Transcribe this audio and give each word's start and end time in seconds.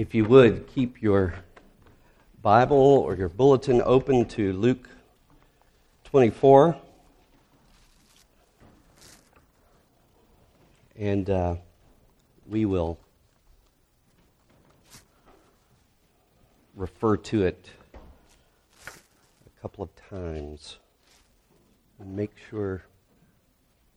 If 0.00 0.14
you 0.14 0.24
would, 0.24 0.66
keep 0.66 1.02
your 1.02 1.34
Bible 2.40 2.78
or 2.78 3.14
your 3.14 3.28
bulletin 3.28 3.82
open 3.84 4.24
to 4.28 4.54
Luke 4.54 4.88
24. 6.04 6.74
And 10.96 11.28
uh, 11.28 11.56
we 12.48 12.64
will 12.64 12.98
refer 16.74 17.18
to 17.18 17.44
it 17.44 17.68
a 18.86 19.60
couple 19.60 19.84
of 19.84 19.90
times 20.08 20.78
and 21.98 22.16
make 22.16 22.32
sure 22.48 22.84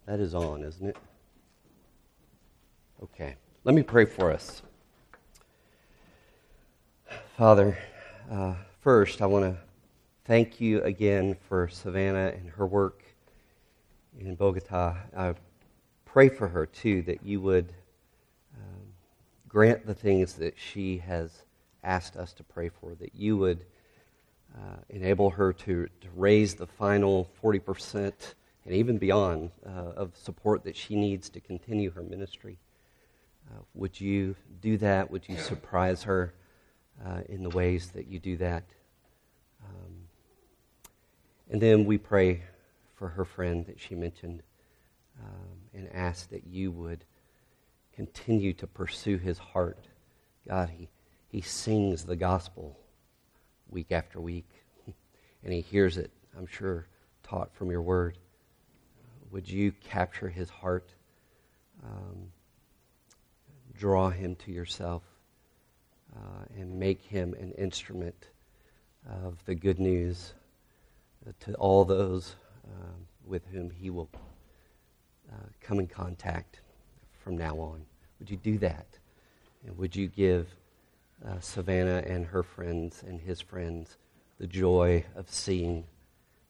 that 0.05 0.19
is 0.19 0.35
on, 0.35 0.63
isn't 0.63 0.85
it? 0.85 0.97
Okay. 3.01 3.35
Let 3.63 3.73
me 3.73 3.83
pray 3.83 4.03
for 4.03 4.33
us. 4.33 4.63
Father, 7.37 7.75
uh, 8.29 8.53
first, 8.81 9.19
I 9.19 9.25
want 9.25 9.45
to 9.45 9.57
thank 10.25 10.61
you 10.61 10.83
again 10.83 11.35
for 11.49 11.67
Savannah 11.67 12.27
and 12.27 12.47
her 12.51 12.67
work 12.67 13.03
in 14.19 14.35
Bogota. 14.35 14.97
I 15.17 15.33
pray 16.05 16.29
for 16.29 16.47
her, 16.47 16.67
too, 16.67 17.01
that 17.01 17.25
you 17.25 17.41
would 17.41 17.73
um, 18.55 18.83
grant 19.49 19.83
the 19.87 19.95
things 19.95 20.35
that 20.35 20.53
she 20.59 20.99
has 20.99 21.41
asked 21.83 22.17
us 22.17 22.33
to 22.33 22.43
pray 22.43 22.69
for, 22.69 22.93
that 22.99 23.15
you 23.15 23.35
would 23.37 23.65
uh, 24.55 24.77
enable 24.89 25.31
her 25.31 25.51
to, 25.53 25.87
to 25.87 26.07
raise 26.15 26.53
the 26.53 26.67
final 26.67 27.31
40% 27.43 28.13
and 28.65 28.75
even 28.75 28.99
beyond 28.99 29.49
uh, 29.65 29.93
of 29.95 30.15
support 30.15 30.63
that 30.65 30.75
she 30.75 30.95
needs 30.95 31.31
to 31.31 31.39
continue 31.39 31.89
her 31.89 32.03
ministry. 32.03 32.59
Uh, 33.49 33.61
would 33.73 33.99
you 33.99 34.35
do 34.61 34.77
that? 34.77 35.09
Would 35.09 35.27
you 35.27 35.37
surprise 35.37 36.03
her? 36.03 36.31
Uh, 37.05 37.21
in 37.27 37.43
the 37.43 37.49
ways 37.49 37.89
that 37.91 38.07
you 38.07 38.19
do 38.19 38.37
that. 38.37 38.63
Um, 39.63 39.93
and 41.49 41.61
then 41.61 41.85
we 41.85 41.97
pray 41.97 42.43
for 42.95 43.09
her 43.09 43.25
friend 43.25 43.65
that 43.65 43.79
she 43.79 43.95
mentioned 43.95 44.43
um, 45.21 45.57
and 45.73 45.89
ask 45.93 46.29
that 46.29 46.47
you 46.47 46.71
would 46.71 47.05
continue 47.95 48.53
to 48.53 48.67
pursue 48.67 49.17
his 49.17 49.37
heart. 49.37 49.87
God, 50.47 50.69
he, 50.69 50.89
he 51.27 51.41
sings 51.41 52.03
the 52.03 52.15
gospel 52.15 52.77
week 53.69 53.91
after 53.91 54.19
week, 54.19 54.49
and 55.43 55.53
he 55.53 55.61
hears 55.61 55.97
it, 55.97 56.11
I'm 56.37 56.47
sure, 56.47 56.87
taught 57.23 57.53
from 57.55 57.71
your 57.71 57.81
word. 57.81 58.17
Would 59.31 59.49
you 59.49 59.71
capture 59.71 60.29
his 60.29 60.49
heart? 60.49 60.89
Um, 61.83 62.31
draw 63.75 64.09
him 64.09 64.35
to 64.35 64.51
yourself 64.51 65.03
uh, 66.15 66.45
and 66.55 66.79
make 66.79 67.01
him 67.01 67.33
an 67.39 67.51
instrument 67.53 68.27
of 69.09 69.43
the 69.45 69.55
good 69.55 69.79
news 69.79 70.33
to 71.39 71.53
all 71.55 71.85
those 71.85 72.35
uh, 72.67 72.93
with 73.25 73.45
whom 73.47 73.69
he 73.69 73.89
will 73.89 74.09
uh, 75.31 75.35
come 75.61 75.79
in 75.79 75.87
contact 75.87 76.61
from 77.23 77.37
now 77.37 77.55
on. 77.55 77.85
Would 78.19 78.29
you 78.29 78.37
do 78.37 78.57
that? 78.59 78.87
And 79.65 79.77
would 79.77 79.95
you 79.95 80.07
give 80.07 80.47
uh, 81.25 81.39
Savannah 81.39 82.03
and 82.05 82.25
her 82.25 82.43
friends 82.43 83.03
and 83.07 83.19
his 83.19 83.39
friends 83.41 83.97
the 84.39 84.47
joy 84.47 85.05
of 85.15 85.29
seeing 85.29 85.85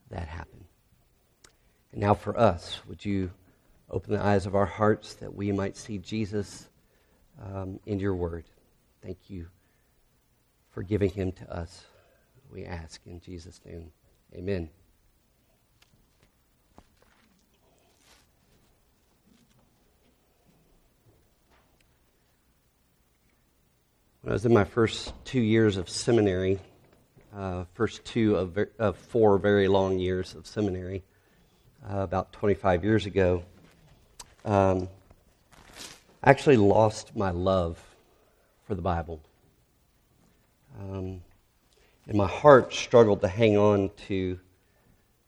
that 0.09 0.27
happen? 0.27 0.65
And 1.91 2.01
now 2.01 2.15
for 2.15 2.37
us, 2.37 2.79
would 2.87 3.05
you 3.05 3.31
open 3.89 4.13
the 4.13 4.23
eyes 4.23 4.45
of 4.45 4.55
our 4.55 4.65
hearts 4.65 5.13
that 5.15 5.33
we 5.33 5.51
might 5.51 5.77
see 5.77 5.99
Jesus 5.99 6.67
um, 7.41 7.79
in 7.85 7.99
your 7.99 8.15
word? 8.15 8.45
Thank 9.03 9.29
you 9.29 9.47
for 10.71 10.81
giving 10.81 11.09
him 11.09 11.33
to 11.33 11.53
us. 11.53 11.83
We 12.49 12.63
ask 12.63 13.01
in 13.05 13.19
Jesus' 13.19 13.59
name. 13.65 13.91
Amen. 14.33 14.69
When 24.21 24.31
I 24.31 24.33
was 24.33 24.45
in 24.45 24.53
my 24.53 24.63
first 24.63 25.11
two 25.25 25.41
years 25.41 25.75
of 25.75 25.89
seminary, 25.89 26.61
uh, 27.35 27.65
first 27.73 28.05
two 28.05 28.37
of, 28.37 28.51
ver- 28.51 28.71
of, 28.79 28.95
four 28.95 29.37
very 29.37 29.67
long 29.67 29.99
years 29.99 30.33
of 30.33 30.47
seminary, 30.47 31.03
uh, 31.91 31.97
about 31.97 32.31
25 32.31 32.85
years 32.85 33.05
ago, 33.05 33.43
um, 34.45 34.87
I 36.23 36.29
actually 36.29 36.55
lost 36.55 37.17
my 37.17 37.31
love 37.31 37.77
for 38.65 38.75
the 38.75 38.81
Bible. 38.81 39.21
Um, 40.79 41.21
and 42.07 42.17
my 42.17 42.27
heart 42.27 42.73
struggled 42.73 43.21
to 43.21 43.27
hang 43.27 43.57
on 43.57 43.91
to 44.07 44.39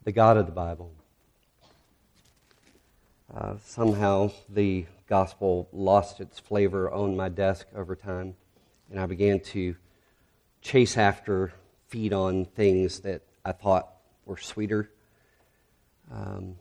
the 0.03 0.11
God 0.11 0.37
of 0.37 0.45
the 0.45 0.51
Bible. 0.51 0.91
Uh, 3.33 3.55
somehow 3.63 4.31
the 4.49 4.85
gospel 5.07 5.67
lost 5.71 6.19
its 6.19 6.39
flavor 6.39 6.89
on 6.89 7.15
my 7.15 7.29
desk 7.29 7.67
over 7.75 7.95
time, 7.95 8.35
and 8.89 8.99
I 8.99 9.05
began 9.05 9.39
to 9.41 9.75
chase 10.61 10.97
after, 10.97 11.53
feed 11.87 12.13
on 12.13 12.45
things 12.45 13.01
that 13.01 13.21
I 13.43 13.51
thought 13.51 13.89
were 14.25 14.37
sweeter, 14.37 14.89
um, 16.11 16.55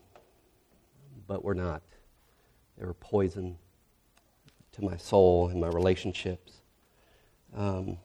but 1.27 1.45
were 1.45 1.55
not. 1.55 1.83
They 2.77 2.85
were 2.85 2.95
poison 2.95 3.57
to 4.73 4.85
my 4.85 4.97
soul 4.97 5.49
and 5.49 5.61
my 5.61 5.69
relationships. 5.69 6.61
Um, 7.57 7.99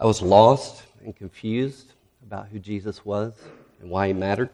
I 0.00 0.06
was 0.06 0.22
lost 0.22 0.82
and 1.04 1.14
confused 1.14 1.92
about 2.26 2.48
who 2.48 2.58
Jesus 2.58 3.04
was 3.04 3.34
and 3.80 3.90
why 3.90 4.06
he 4.06 4.12
mattered. 4.14 4.48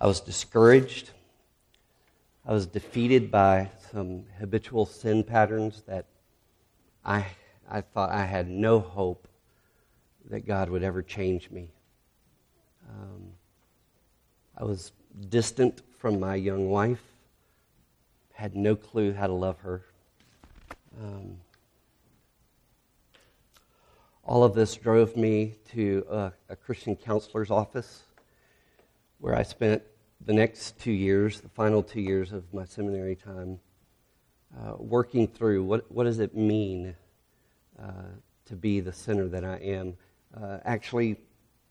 I 0.00 0.06
was 0.06 0.20
discouraged. 0.20 1.10
I 2.44 2.52
was 2.52 2.66
defeated 2.66 3.30
by 3.30 3.70
some 3.92 4.24
habitual 4.40 4.86
sin 4.86 5.22
patterns 5.22 5.82
that 5.86 6.06
I, 7.04 7.26
I 7.70 7.80
thought 7.80 8.10
I 8.10 8.24
had 8.24 8.48
no 8.48 8.80
hope 8.80 9.28
that 10.30 10.46
God 10.46 10.68
would 10.68 10.82
ever 10.82 11.02
change 11.02 11.50
me. 11.50 11.68
Um, 12.88 13.30
I 14.56 14.64
was 14.64 14.92
distant 15.28 15.82
from 15.98 16.18
my 16.18 16.34
young 16.34 16.70
wife, 16.70 17.02
had 18.32 18.56
no 18.56 18.74
clue 18.74 19.12
how 19.12 19.26
to 19.26 19.32
love 19.32 19.60
her. 19.60 19.82
Um, 21.00 21.38
all 24.28 24.44
of 24.44 24.52
this 24.52 24.74
drove 24.74 25.16
me 25.16 25.54
to 25.70 26.04
a, 26.10 26.32
a, 26.50 26.56
Christian 26.56 26.94
counselor's 26.94 27.50
office 27.50 28.02
where 29.20 29.34
I 29.34 29.42
spent 29.42 29.82
the 30.26 30.34
next 30.34 30.78
two 30.78 30.92
years, 30.92 31.40
the 31.40 31.48
final 31.48 31.82
two 31.82 32.02
years 32.02 32.34
of 32.34 32.44
my 32.52 32.66
seminary 32.66 33.16
time, 33.16 33.58
uh, 34.54 34.74
working 34.76 35.26
through 35.26 35.64
what, 35.64 35.90
what 35.90 36.04
does 36.04 36.18
it 36.18 36.36
mean 36.36 36.94
uh, 37.82 38.02
to 38.44 38.54
be 38.54 38.80
the 38.80 38.92
sinner 38.92 39.28
that 39.28 39.46
I 39.46 39.56
am. 39.56 39.94
Uh, 40.38 40.58
actually, 40.66 41.16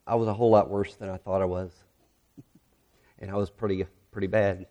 I 0.08 0.16
was 0.16 0.28
a 0.28 0.34
whole 0.34 0.50
lot 0.50 0.68
worse 0.68 0.96
than 0.96 1.10
I 1.10 1.18
thought 1.18 1.44
I 1.44 1.46
was, 1.46 1.72
and 3.20 3.30
I 3.30 3.36
was 3.36 3.52
pretty, 3.52 3.86
pretty 4.12 4.28
bad. 4.28 4.66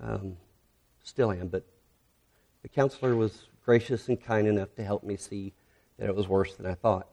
Um, 0.00 0.36
still 1.02 1.32
am, 1.32 1.48
but 1.48 1.64
the 2.62 2.68
counselor 2.68 3.16
was 3.16 3.48
gracious 3.64 4.06
and 4.06 4.22
kind 4.22 4.46
enough 4.46 4.72
to 4.76 4.84
help 4.84 5.02
me 5.02 5.16
see 5.16 5.52
that 5.98 6.08
it 6.08 6.14
was 6.14 6.28
worse 6.28 6.54
than 6.54 6.66
I 6.66 6.74
thought. 6.74 7.08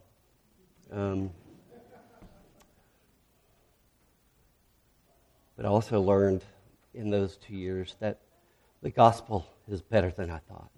Um, 0.91 1.31
but 5.57 5.65
I 5.65 5.69
also 5.69 6.01
learned 6.01 6.43
in 6.93 7.09
those 7.09 7.37
two 7.37 7.55
years 7.55 7.95
that 7.99 8.19
the 8.81 8.89
gospel 8.89 9.47
is 9.67 9.81
better 9.81 10.11
than 10.11 10.29
I 10.29 10.39
thought. 10.49 10.69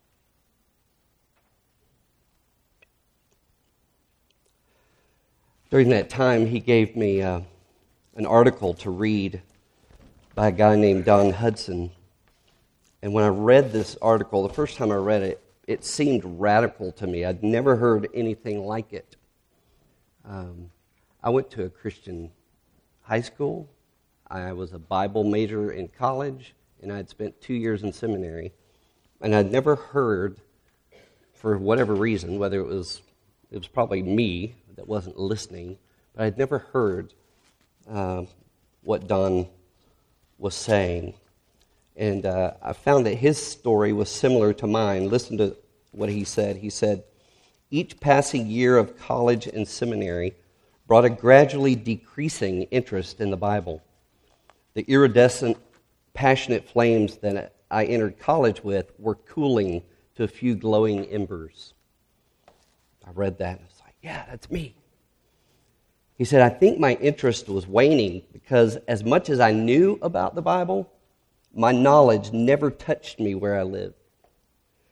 During 5.69 5.89
that 5.89 6.09
time, 6.09 6.47
he 6.47 6.61
gave 6.61 6.95
me 6.95 7.21
uh, 7.21 7.41
an 8.15 8.25
article 8.25 8.73
to 8.75 8.89
read 8.89 9.41
by 10.33 10.47
a 10.47 10.51
guy 10.51 10.77
named 10.77 11.03
Don 11.03 11.31
Hudson. 11.31 11.91
And 13.01 13.11
when 13.11 13.25
I 13.25 13.29
read 13.29 13.73
this 13.73 13.97
article, 14.01 14.47
the 14.47 14.53
first 14.53 14.77
time 14.77 14.91
I 14.91 14.95
read 14.95 15.23
it, 15.23 15.43
it 15.67 15.83
seemed 15.83 16.23
radical 16.23 16.93
to 16.93 17.05
me. 17.05 17.25
I'd 17.25 17.43
never 17.43 17.75
heard 17.75 18.07
anything 18.13 18.65
like 18.65 18.93
it. 18.93 19.17
Um, 20.25 20.71
I 21.21 21.29
went 21.29 21.51
to 21.51 21.65
a 21.65 21.69
Christian 21.69 22.31
high 23.01 23.21
school. 23.21 23.69
I 24.29 24.53
was 24.53 24.73
a 24.73 24.79
Bible 24.79 25.23
major 25.23 25.71
in 25.71 25.89
college, 25.89 26.55
and 26.81 26.91
I'd 26.91 27.09
spent 27.09 27.39
two 27.41 27.53
years 27.53 27.83
in 27.83 27.91
seminary. 27.91 28.53
And 29.21 29.35
I'd 29.35 29.51
never 29.51 29.75
heard, 29.75 30.39
for 31.33 31.57
whatever 31.57 31.95
reason, 31.95 32.39
whether 32.39 32.59
it 32.59 32.67
was 32.67 33.01
it 33.49 33.57
was 33.57 33.67
probably 33.67 34.03
me 34.03 34.55
that 34.75 34.87
wasn't 34.87 35.17
listening, 35.17 35.77
but 36.13 36.23
I'd 36.23 36.37
never 36.37 36.59
heard 36.59 37.13
uh, 37.89 38.23
what 38.83 39.07
Don 39.07 39.47
was 40.37 40.53
saying. 40.53 41.13
And 41.97 42.27
uh, 42.27 42.53
I 42.61 42.73
found 42.73 43.07
that 43.07 43.15
his 43.15 43.43
story 43.43 43.91
was 43.91 44.09
similar 44.09 44.53
to 44.53 44.67
mine. 44.67 45.09
Listen 45.09 45.37
to 45.39 45.57
what 45.91 46.09
he 46.09 46.23
said. 46.23 46.57
He 46.57 46.69
said, 46.69 47.03
Each 47.71 47.99
passing 47.99 48.45
year 48.45 48.77
of 48.77 48.97
college 48.97 49.47
and 49.47 49.67
seminary 49.67 50.35
brought 50.85 51.05
a 51.05 51.09
gradually 51.09 51.75
decreasing 51.75 52.63
interest 52.63 53.19
in 53.19 53.31
the 53.31 53.37
Bible. 53.37 53.81
The 54.75 54.83
iridescent, 54.83 55.57
passionate 56.13 56.69
flames 56.69 57.17
that 57.17 57.55
I 57.69 57.85
entered 57.85 58.19
college 58.19 58.63
with 58.63 58.91
were 58.99 59.15
cooling 59.15 59.81
to 60.15 60.23
a 60.23 60.27
few 60.27 60.55
glowing 60.55 61.05
embers. 61.05 61.73
I 63.05 63.09
read 63.11 63.39
that 63.39 63.57
and 63.57 63.61
I 63.61 63.65
was 63.65 63.81
like, 63.83 63.95
yeah, 64.01 64.23
that's 64.29 64.51
me. 64.51 64.75
He 66.15 66.25
said, 66.25 66.41
I 66.41 66.49
think 66.49 66.79
my 66.79 66.95
interest 66.95 67.49
was 67.49 67.67
waning 67.67 68.23
because 68.33 68.75
as 68.87 69.03
much 69.03 69.29
as 69.29 69.39
I 69.39 69.51
knew 69.51 69.99
about 70.01 70.35
the 70.35 70.41
Bible, 70.41 70.91
my 71.57 71.71
knowledge 71.71 72.31
never 72.31 72.69
touched 72.69 73.19
me 73.19 73.33
where 73.33 73.59
I 73.59 73.63
lived. 73.63 73.95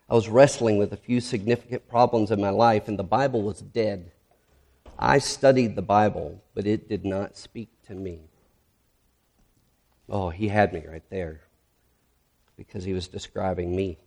I 0.09 0.15
was 0.15 0.27
wrestling 0.27 0.77
with 0.77 0.91
a 0.93 0.97
few 0.97 1.21
significant 1.21 1.87
problems 1.87 2.31
in 2.31 2.41
my 2.41 2.49
life, 2.49 2.87
and 2.87 2.97
the 2.97 3.03
Bible 3.03 3.43
was 3.43 3.61
dead. 3.61 4.11
I 4.97 5.19
studied 5.19 5.75
the 5.75 5.83
Bible, 5.83 6.43
but 6.55 6.65
it 6.65 6.89
did 6.89 7.05
not 7.05 7.37
speak 7.37 7.69
to 7.87 7.93
me. 7.93 8.21
Oh, 10.09 10.29
he 10.29 10.47
had 10.47 10.73
me 10.73 10.83
right 10.87 11.07
there 11.09 11.41
because 12.57 12.83
he 12.83 12.93
was 12.93 13.07
describing 13.07 13.75
me. 13.75 13.97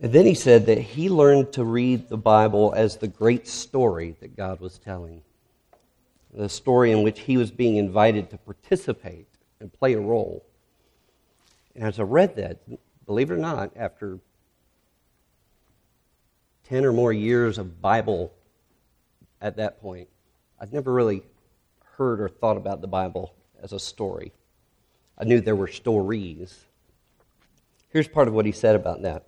And 0.00 0.12
then 0.12 0.26
he 0.26 0.34
said 0.34 0.66
that 0.66 0.78
he 0.78 1.08
learned 1.08 1.54
to 1.54 1.64
read 1.64 2.10
the 2.10 2.18
Bible 2.18 2.74
as 2.76 2.96
the 2.96 3.08
great 3.08 3.48
story 3.48 4.14
that 4.20 4.36
God 4.36 4.60
was 4.60 4.78
telling, 4.78 5.22
the 6.34 6.50
story 6.50 6.92
in 6.92 7.02
which 7.02 7.20
he 7.20 7.38
was 7.38 7.50
being 7.50 7.76
invited 7.76 8.28
to 8.30 8.36
participate 8.36 9.28
and 9.66 9.72
play 9.72 9.94
a 9.94 10.00
role. 10.00 10.44
And 11.74 11.82
as 11.82 11.98
I 11.98 12.04
read 12.04 12.36
that, 12.36 12.58
believe 13.04 13.32
it 13.32 13.34
or 13.34 13.38
not, 13.38 13.72
after 13.74 14.20
10 16.68 16.84
or 16.84 16.92
more 16.92 17.12
years 17.12 17.58
of 17.58 17.82
Bible 17.82 18.32
at 19.40 19.56
that 19.56 19.80
point, 19.80 20.08
I'd 20.60 20.72
never 20.72 20.92
really 20.92 21.24
heard 21.96 22.20
or 22.20 22.28
thought 22.28 22.56
about 22.56 22.80
the 22.80 22.86
Bible 22.86 23.34
as 23.60 23.72
a 23.72 23.80
story. 23.80 24.32
I 25.18 25.24
knew 25.24 25.40
there 25.40 25.56
were 25.56 25.66
stories. 25.66 26.64
Here's 27.88 28.06
part 28.06 28.28
of 28.28 28.34
what 28.34 28.46
he 28.46 28.52
said 28.52 28.76
about 28.76 29.02
that. 29.02 29.24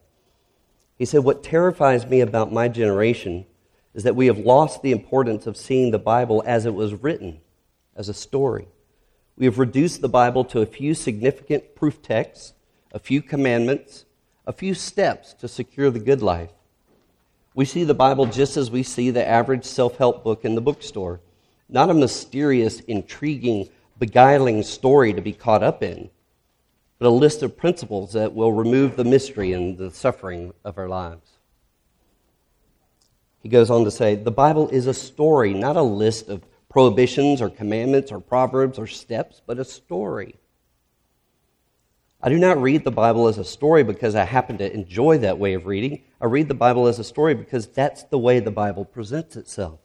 He 0.96 1.04
said, 1.04 1.24
What 1.24 1.42
terrifies 1.42 2.06
me 2.06 2.20
about 2.20 2.52
my 2.52 2.68
generation 2.68 3.44
is 3.92 4.04
that 4.04 4.14
we 4.14 4.26
have 4.26 4.38
lost 4.38 4.82
the 4.82 4.92
importance 4.92 5.48
of 5.48 5.56
seeing 5.56 5.90
the 5.90 5.98
Bible 5.98 6.44
as 6.46 6.64
it 6.64 6.74
was 6.74 6.94
written, 6.94 7.40
as 7.96 8.08
a 8.08 8.14
story. 8.14 8.68
We 9.38 9.46
have 9.46 9.60
reduced 9.60 10.00
the 10.00 10.08
Bible 10.08 10.44
to 10.46 10.62
a 10.62 10.66
few 10.66 10.94
significant 10.94 11.76
proof 11.76 12.02
texts, 12.02 12.54
a 12.90 12.98
few 12.98 13.22
commandments, 13.22 14.04
a 14.44 14.52
few 14.52 14.74
steps 14.74 15.32
to 15.34 15.46
secure 15.46 15.92
the 15.92 16.00
good 16.00 16.22
life. 16.22 16.50
We 17.54 17.64
see 17.64 17.84
the 17.84 17.94
Bible 17.94 18.26
just 18.26 18.56
as 18.56 18.68
we 18.68 18.82
see 18.82 19.10
the 19.10 19.26
average 19.26 19.64
self 19.64 19.96
help 19.96 20.24
book 20.24 20.44
in 20.44 20.56
the 20.56 20.60
bookstore, 20.60 21.20
not 21.68 21.88
a 21.88 21.94
mysterious, 21.94 22.80
intriguing, 22.80 23.68
beguiling 23.96 24.64
story 24.64 25.12
to 25.12 25.20
be 25.20 25.32
caught 25.32 25.62
up 25.62 25.84
in, 25.84 26.10
but 26.98 27.06
a 27.06 27.10
list 27.10 27.44
of 27.44 27.56
principles 27.56 28.14
that 28.14 28.34
will 28.34 28.52
remove 28.52 28.96
the 28.96 29.04
mystery 29.04 29.52
and 29.52 29.78
the 29.78 29.92
suffering 29.92 30.52
of 30.64 30.78
our 30.78 30.88
lives. 30.88 31.30
He 33.40 33.48
goes 33.48 33.70
on 33.70 33.84
to 33.84 33.90
say 33.92 34.16
the 34.16 34.32
Bible 34.32 34.68
is 34.70 34.88
a 34.88 34.94
story, 34.94 35.54
not 35.54 35.76
a 35.76 35.82
list 35.82 36.28
of 36.28 36.42
prohibitions 36.68 37.40
or 37.40 37.48
commandments 37.48 38.12
or 38.12 38.20
proverbs 38.20 38.78
or 38.78 38.86
steps, 38.86 39.40
but 39.46 39.58
a 39.58 39.64
story. 39.64 40.36
I 42.20 42.28
do 42.28 42.38
not 42.38 42.60
read 42.60 42.84
the 42.84 42.90
Bible 42.90 43.28
as 43.28 43.38
a 43.38 43.44
story 43.44 43.84
because 43.84 44.14
I 44.14 44.24
happen 44.24 44.58
to 44.58 44.72
enjoy 44.72 45.18
that 45.18 45.38
way 45.38 45.54
of 45.54 45.66
reading. 45.66 46.02
I 46.20 46.26
read 46.26 46.48
the 46.48 46.54
Bible 46.54 46.88
as 46.88 46.98
a 46.98 47.04
story 47.04 47.34
because 47.34 47.68
that's 47.68 48.02
the 48.04 48.18
way 48.18 48.40
the 48.40 48.50
Bible 48.50 48.84
presents 48.84 49.36
itself. 49.36 49.78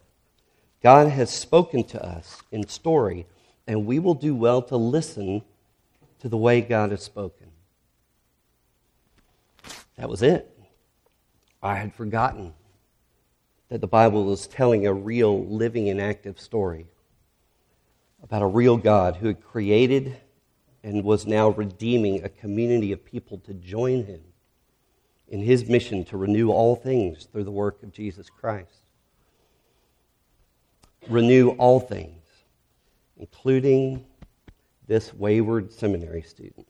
God 0.82 1.10
has 1.10 1.30
spoken 1.30 1.84
to 1.86 2.04
us 2.04 2.42
in 2.52 2.68
story, 2.68 3.28
and 3.68 3.86
we 3.86 4.00
will 4.00 4.16
do 4.16 4.36
well 4.36 4.62
to 4.64 4.76
listen 4.76 5.44
to 6.20 6.28
the 6.28 6.38
way 6.38 6.60
God 6.62 6.92
has 6.92 7.04
spoken. 7.04 7.48
That 9.98 10.10
was 10.10 10.24
it. 10.24 10.50
I 11.62 11.76
had 11.76 11.94
forgotten 11.94 12.54
that 13.70 13.82
the 13.82 13.88
Bible 13.88 14.26
was 14.26 14.48
telling 14.48 14.86
a 14.86 14.94
real, 14.94 15.46
living, 15.46 15.90
and 15.90 16.00
active 16.00 16.40
story 16.40 16.88
about 18.22 18.42
a 18.42 18.48
real 18.48 18.78
God 18.78 19.18
who 19.18 19.28
had 19.28 19.44
created 19.44 20.18
and 20.84 21.04
was 21.04 21.26
now 21.26 21.50
redeeming 21.50 22.24
a 22.24 22.30
community 22.30 22.92
of 22.92 23.04
people 23.04 23.38
to 23.40 23.54
join 23.54 24.06
him 24.06 24.22
in 25.28 25.42
his 25.42 25.68
mission 25.68 26.04
to 26.06 26.18
renew 26.18 26.52
all 26.52 26.76
things 26.76 27.26
through 27.26 27.44
the 27.44 27.52
work 27.52 27.82
of 27.84 27.92
Jesus 27.92 28.30
Christ. 28.30 28.84
Renew 31.10 31.50
all 31.52 31.80
things, 31.80 32.22
including 33.18 34.06
this 34.88 35.14
wayward 35.14 35.72
seminary 35.72 36.22
student 36.22 36.68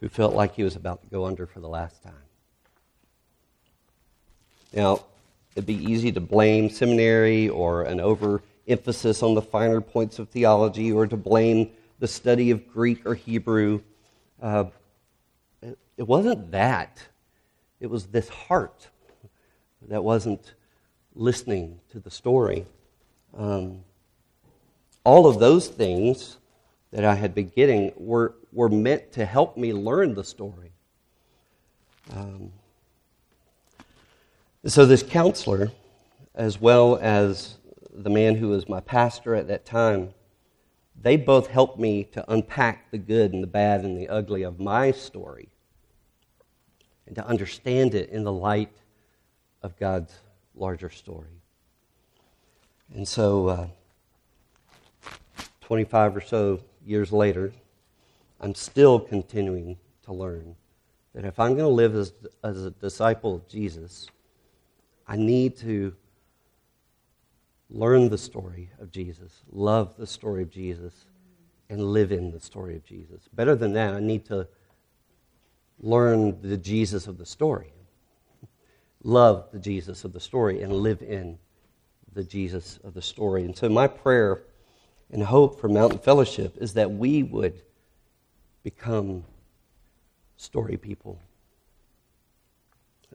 who 0.00 0.08
felt 0.08 0.34
like 0.34 0.54
he 0.54 0.62
was 0.62 0.76
about 0.76 1.02
to 1.02 1.08
go 1.08 1.24
under 1.24 1.46
for 1.46 1.60
the 1.60 1.68
last 1.68 2.02
time. 2.02 2.12
Now, 4.72 5.04
it'd 5.54 5.66
be 5.66 5.74
easy 5.74 6.10
to 6.12 6.20
blame 6.20 6.68
seminary 6.68 7.48
or 7.48 7.82
an 7.82 8.00
overemphasis 8.00 9.22
on 9.22 9.34
the 9.34 9.42
finer 9.42 9.80
points 9.80 10.18
of 10.18 10.28
theology 10.28 10.92
or 10.92 11.06
to 11.06 11.16
blame 11.16 11.70
the 11.98 12.08
study 12.08 12.50
of 12.50 12.68
Greek 12.72 13.06
or 13.06 13.14
Hebrew. 13.14 13.80
Uh, 14.42 14.64
it 15.96 16.06
wasn't 16.06 16.50
that, 16.50 17.00
it 17.80 17.88
was 17.88 18.06
this 18.06 18.28
heart 18.28 18.88
that 19.88 20.02
wasn't 20.02 20.54
listening 21.14 21.78
to 21.92 22.00
the 22.00 22.10
story. 22.10 22.66
Um, 23.36 23.84
all 25.04 25.26
of 25.26 25.38
those 25.38 25.68
things 25.68 26.38
that 26.90 27.04
I 27.04 27.14
had 27.14 27.34
been 27.34 27.48
getting 27.48 27.92
were, 27.96 28.34
were 28.52 28.68
meant 28.68 29.12
to 29.12 29.24
help 29.24 29.56
me 29.56 29.72
learn 29.72 30.14
the 30.14 30.24
story. 30.24 30.72
Um, 32.12 32.52
so, 34.66 34.86
this 34.86 35.02
counselor, 35.02 35.70
as 36.34 36.60
well 36.60 36.98
as 37.00 37.58
the 37.92 38.10
man 38.10 38.34
who 38.34 38.48
was 38.48 38.68
my 38.68 38.80
pastor 38.80 39.34
at 39.34 39.48
that 39.48 39.64
time, 39.64 40.14
they 41.00 41.16
both 41.16 41.48
helped 41.48 41.78
me 41.78 42.04
to 42.04 42.32
unpack 42.32 42.90
the 42.90 42.98
good 42.98 43.32
and 43.32 43.42
the 43.42 43.48
bad 43.48 43.84
and 43.84 43.98
the 43.98 44.08
ugly 44.08 44.42
of 44.42 44.58
my 44.58 44.90
story 44.90 45.48
and 47.06 47.14
to 47.16 47.26
understand 47.26 47.94
it 47.94 48.08
in 48.08 48.24
the 48.24 48.32
light 48.32 48.72
of 49.62 49.78
God's 49.78 50.14
larger 50.54 50.88
story. 50.90 51.42
And 52.94 53.06
so, 53.06 53.48
uh, 53.48 53.66
25 55.60 56.16
or 56.16 56.20
so 56.20 56.60
years 56.84 57.12
later, 57.12 57.52
I'm 58.40 58.54
still 58.54 58.98
continuing 58.98 59.76
to 60.04 60.12
learn 60.12 60.56
that 61.14 61.24
if 61.24 61.38
I'm 61.38 61.52
going 61.52 61.64
to 61.64 61.68
live 61.68 61.94
as, 61.94 62.12
as 62.42 62.64
a 62.64 62.70
disciple 62.70 63.34
of 63.36 63.48
Jesus, 63.48 64.08
I 65.06 65.16
need 65.16 65.56
to 65.58 65.94
learn 67.70 68.08
the 68.08 68.18
story 68.18 68.70
of 68.80 68.90
Jesus, 68.90 69.42
love 69.50 69.96
the 69.96 70.06
story 70.06 70.42
of 70.42 70.50
Jesus, 70.50 70.92
and 71.68 71.82
live 71.82 72.12
in 72.12 72.30
the 72.30 72.40
story 72.40 72.76
of 72.76 72.84
Jesus. 72.84 73.28
Better 73.32 73.54
than 73.54 73.72
that, 73.74 73.94
I 73.94 74.00
need 74.00 74.24
to 74.26 74.46
learn 75.80 76.40
the 76.40 76.56
Jesus 76.56 77.06
of 77.06 77.18
the 77.18 77.26
story, 77.26 77.72
love 79.02 79.46
the 79.52 79.58
Jesus 79.58 80.04
of 80.04 80.12
the 80.12 80.20
story, 80.20 80.62
and 80.62 80.72
live 80.72 81.02
in 81.02 81.38
the 82.12 82.24
Jesus 82.24 82.78
of 82.84 82.94
the 82.94 83.02
story. 83.02 83.44
And 83.44 83.56
so, 83.56 83.68
my 83.68 83.88
prayer 83.88 84.42
and 85.10 85.22
hope 85.22 85.60
for 85.60 85.68
Mountain 85.68 85.98
Fellowship 85.98 86.56
is 86.60 86.74
that 86.74 86.90
we 86.90 87.22
would 87.22 87.60
become 88.62 89.24
story 90.36 90.76
people. 90.76 91.18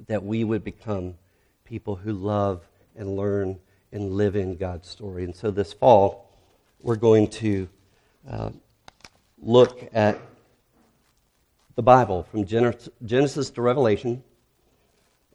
That 0.08 0.24
we 0.24 0.43
would 0.43 0.63
become 0.63 1.15
people 1.70 1.96
who 1.96 2.12
love 2.12 2.68
and 2.96 3.16
learn 3.16 3.60
and 3.92 4.12
live 4.14 4.36
in 4.36 4.56
God's 4.56 4.90
story. 4.90 5.24
And 5.24 5.36
so 5.36 5.52
this 5.52 5.72
fall, 5.72 6.28
we're 6.82 6.96
going 6.96 7.28
to 7.28 7.70
uh, 8.30 8.50
look 9.42 9.88
at 9.94 10.20
the 11.76 11.84
Bible 11.84 12.24
from 12.24 12.46
Genesis 12.46 13.50
to 13.52 13.62
Revelation 13.62 14.24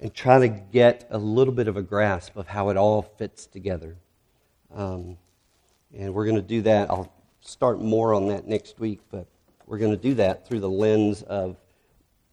and 0.00 0.12
try 0.12 0.40
to 0.40 0.48
get 0.48 1.06
a 1.10 1.18
little 1.18 1.54
bit 1.54 1.68
of 1.68 1.76
a 1.76 1.82
grasp 1.82 2.36
of 2.36 2.48
how 2.48 2.68
it 2.68 2.76
all 2.76 3.02
fits 3.02 3.46
together. 3.46 3.96
Um, 4.74 5.16
and 5.96 6.12
we're 6.12 6.24
going 6.24 6.36
to 6.36 6.42
do 6.42 6.62
that. 6.62 6.90
I'll 6.90 7.12
start 7.42 7.80
more 7.80 8.12
on 8.12 8.28
that 8.28 8.46
next 8.46 8.80
week, 8.80 9.00
but 9.10 9.26
we're 9.66 9.78
going 9.78 9.92
to 9.92 10.02
do 10.02 10.14
that 10.14 10.46
through 10.48 10.60
the 10.60 10.68
lens 10.68 11.22
of 11.22 11.56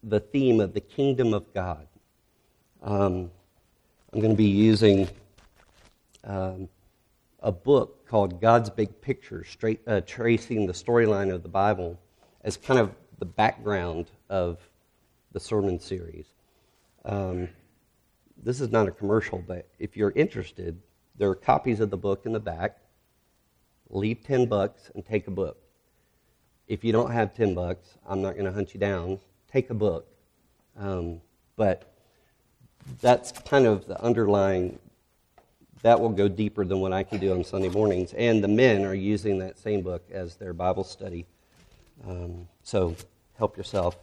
the 0.03 0.19
theme 0.19 0.59
of 0.59 0.73
the 0.73 0.81
kingdom 0.81 1.33
of 1.33 1.53
God. 1.53 1.85
Um, 2.81 3.29
I'm 4.13 4.19
going 4.19 4.33
to 4.33 4.37
be 4.37 4.43
using 4.43 5.07
um, 6.25 6.67
a 7.39 7.51
book 7.51 8.05
called 8.05 8.41
God's 8.41 8.69
Big 8.69 8.99
Picture, 8.99 9.45
straight, 9.45 9.79
uh, 9.87 10.01
tracing 10.01 10.65
the 10.67 10.73
storyline 10.73 11.33
of 11.33 11.43
the 11.43 11.49
Bible 11.49 11.97
as 12.41 12.57
kind 12.57 12.77
of 12.77 12.91
the 13.19 13.25
background 13.25 14.11
of 14.29 14.59
the 15.31 15.39
sermon 15.39 15.79
series. 15.79 16.25
Um, 17.05 17.47
this 18.43 18.59
is 18.59 18.69
not 18.69 18.89
a 18.89 18.91
commercial, 18.91 19.41
but 19.47 19.69
if 19.79 19.95
you're 19.95 20.11
interested, 20.11 20.77
there 21.17 21.29
are 21.29 21.35
copies 21.35 21.79
of 21.79 21.89
the 21.89 21.97
book 21.97 22.25
in 22.25 22.33
the 22.33 22.39
back. 22.39 22.79
Leave 23.89 24.23
10 24.23 24.47
bucks 24.47 24.91
and 24.93 25.05
take 25.05 25.27
a 25.27 25.31
book. 25.31 25.57
If 26.67 26.83
you 26.83 26.91
don't 26.91 27.11
have 27.11 27.33
10 27.33 27.53
bucks, 27.55 27.97
I'm 28.05 28.21
not 28.21 28.33
going 28.33 28.45
to 28.45 28.51
hunt 28.51 28.73
you 28.73 28.79
down. 28.81 29.19
Take 29.49 29.69
a 29.69 29.73
book. 29.73 30.05
Um, 30.77 31.21
but 31.55 31.90
that's 33.01 33.31
kind 33.31 33.65
of 33.65 33.85
the 33.87 34.01
underlying, 34.01 34.79
that 35.81 35.99
will 35.99 36.09
go 36.09 36.27
deeper 36.27 36.65
than 36.65 36.79
what 36.79 36.93
I 36.93 37.03
can 37.03 37.19
do 37.19 37.33
on 37.33 37.43
Sunday 37.43 37.69
mornings. 37.69 38.13
And 38.13 38.43
the 38.43 38.47
men 38.47 38.85
are 38.85 38.93
using 38.93 39.39
that 39.39 39.57
same 39.57 39.81
book 39.81 40.03
as 40.11 40.35
their 40.35 40.53
Bible 40.53 40.83
study. 40.83 41.25
Um, 42.07 42.47
so 42.63 42.95
help 43.37 43.57
yourself 43.57 43.97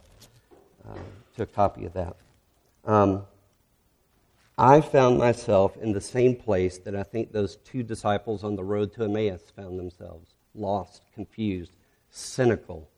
uh, 0.87 0.97
to 1.35 1.43
a 1.43 1.45
copy 1.45 1.85
of 1.85 1.93
that. 1.93 2.15
Um, 2.85 3.23
I 4.57 4.81
found 4.81 5.17
myself 5.17 5.77
in 5.77 5.93
the 5.93 6.01
same 6.01 6.35
place 6.35 6.79
that 6.79 6.95
I 6.95 7.03
think 7.03 7.31
those 7.31 7.55
two 7.57 7.81
disciples 7.81 8.43
on 8.43 8.57
the 8.57 8.63
road 8.63 8.93
to 8.95 9.03
Emmaus 9.03 9.41
found 9.55 9.79
themselves 9.79 10.33
lost, 10.53 11.01
confused, 11.13 11.71
cynical. 12.11 12.89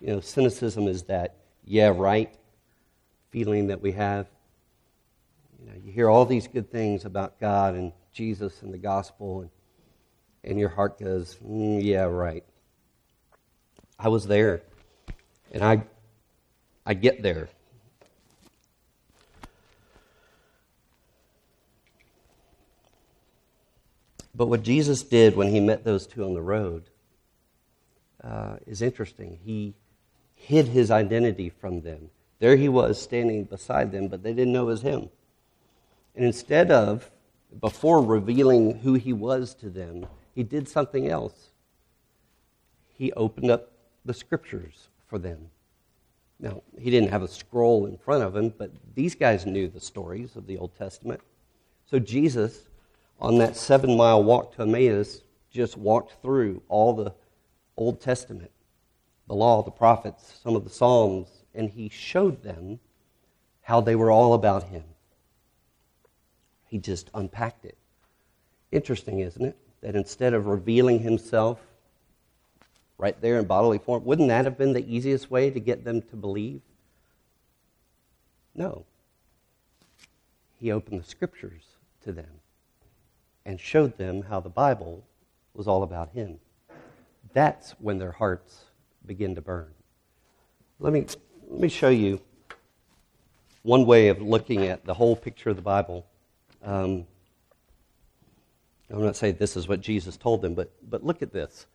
You 0.00 0.08
know, 0.14 0.20
cynicism 0.20 0.86
is 0.86 1.02
that, 1.04 1.34
yeah, 1.64 1.92
right 1.94 2.32
feeling 3.30 3.66
that 3.68 3.80
we 3.80 3.92
have. 3.92 4.26
You 5.60 5.66
know, 5.66 5.76
you 5.84 5.92
hear 5.92 6.08
all 6.08 6.24
these 6.24 6.48
good 6.48 6.72
things 6.72 7.04
about 7.04 7.38
God 7.38 7.74
and 7.74 7.92
Jesus 8.12 8.62
and 8.62 8.72
the 8.72 8.78
gospel, 8.78 9.42
and, 9.42 9.50
and 10.42 10.58
your 10.58 10.70
heart 10.70 10.98
goes, 10.98 11.36
mm, 11.44 11.82
yeah, 11.82 12.04
right. 12.04 12.44
I 13.98 14.08
was 14.08 14.26
there, 14.26 14.62
and 15.52 15.62
I, 15.62 15.84
I 16.86 16.94
get 16.94 17.22
there 17.22 17.50
But 24.40 24.46
what 24.46 24.62
Jesus 24.62 25.02
did 25.02 25.36
when 25.36 25.48
he 25.48 25.60
met 25.60 25.84
those 25.84 26.06
two 26.06 26.24
on 26.24 26.32
the 26.32 26.40
road 26.40 26.84
uh, 28.24 28.56
is 28.66 28.80
interesting. 28.80 29.38
He 29.44 29.74
hid 30.34 30.68
his 30.68 30.90
identity 30.90 31.50
from 31.50 31.82
them. 31.82 32.08
There 32.38 32.56
he 32.56 32.68
was 32.68 32.98
standing 32.98 33.44
beside 33.44 33.92
them, 33.92 34.08
but 34.08 34.22
they 34.22 34.32
didn't 34.32 34.54
know 34.54 34.62
it 34.62 34.72
was 34.72 34.80
him. 34.80 35.10
And 36.20 36.26
instead 36.26 36.70
of, 36.70 37.10
before 37.62 38.02
revealing 38.02 38.80
who 38.80 38.92
he 38.92 39.14
was 39.14 39.54
to 39.54 39.70
them, 39.70 40.04
he 40.34 40.42
did 40.42 40.68
something 40.68 41.08
else. 41.08 41.48
He 42.88 43.10
opened 43.12 43.50
up 43.50 43.72
the 44.04 44.12
scriptures 44.12 44.88
for 45.06 45.18
them. 45.18 45.48
Now, 46.38 46.60
he 46.78 46.90
didn't 46.90 47.08
have 47.08 47.22
a 47.22 47.28
scroll 47.28 47.86
in 47.86 47.96
front 47.96 48.22
of 48.22 48.36
him, 48.36 48.52
but 48.58 48.70
these 48.94 49.14
guys 49.14 49.46
knew 49.46 49.66
the 49.66 49.80
stories 49.80 50.36
of 50.36 50.46
the 50.46 50.58
Old 50.58 50.76
Testament. 50.76 51.22
So 51.86 51.98
Jesus 51.98 52.64
on 53.18 53.38
that 53.38 53.56
seven 53.56 53.96
mile 53.96 54.22
walk 54.22 54.54
to 54.56 54.62
Emmaus, 54.64 55.22
just 55.50 55.78
walked 55.78 56.20
through 56.20 56.60
all 56.68 56.92
the 56.92 57.14
Old 57.78 57.98
Testament, 57.98 58.50
the 59.26 59.34
law, 59.34 59.62
the 59.62 59.70
prophets, 59.70 60.38
some 60.42 60.54
of 60.54 60.64
the 60.64 60.70
Psalms, 60.70 61.28
and 61.54 61.70
he 61.70 61.88
showed 61.88 62.42
them 62.42 62.78
how 63.62 63.80
they 63.80 63.96
were 63.96 64.10
all 64.10 64.34
about 64.34 64.64
him. 64.64 64.84
He 66.70 66.78
just 66.78 67.10
unpacked 67.14 67.64
it. 67.64 67.76
Interesting, 68.70 69.18
isn't 69.18 69.44
it? 69.44 69.56
That 69.82 69.96
instead 69.96 70.34
of 70.34 70.46
revealing 70.46 71.00
himself 71.00 71.58
right 72.96 73.20
there 73.20 73.40
in 73.40 73.46
bodily 73.46 73.78
form, 73.78 74.04
wouldn't 74.04 74.28
that 74.28 74.44
have 74.44 74.56
been 74.56 74.72
the 74.72 74.86
easiest 74.86 75.30
way 75.30 75.50
to 75.50 75.58
get 75.58 75.84
them 75.84 76.00
to 76.02 76.16
believe? 76.16 76.60
No. 78.54 78.84
He 80.60 80.70
opened 80.70 81.00
the 81.00 81.04
scriptures 81.04 81.64
to 82.04 82.12
them 82.12 82.40
and 83.44 83.58
showed 83.58 83.98
them 83.98 84.22
how 84.22 84.38
the 84.38 84.48
Bible 84.48 85.04
was 85.54 85.66
all 85.66 85.82
about 85.82 86.10
Him. 86.10 86.38
That's 87.32 87.72
when 87.80 87.98
their 87.98 88.12
hearts 88.12 88.66
begin 89.06 89.34
to 89.34 89.40
burn. 89.40 89.72
Let 90.78 90.92
me, 90.92 91.06
let 91.48 91.60
me 91.60 91.68
show 91.68 91.88
you 91.88 92.20
one 93.62 93.86
way 93.86 94.08
of 94.08 94.22
looking 94.22 94.66
at 94.66 94.84
the 94.84 94.94
whole 94.94 95.16
picture 95.16 95.50
of 95.50 95.56
the 95.56 95.62
Bible. 95.62 96.06
Um, 96.62 97.06
I'm 98.90 99.04
not 99.04 99.16
saying 99.16 99.36
this 99.38 99.56
is 99.56 99.68
what 99.68 99.80
Jesus 99.80 100.16
told 100.16 100.42
them, 100.42 100.54
but, 100.54 100.72
but 100.88 101.04
look 101.04 101.22
at 101.22 101.32
this. 101.32 101.66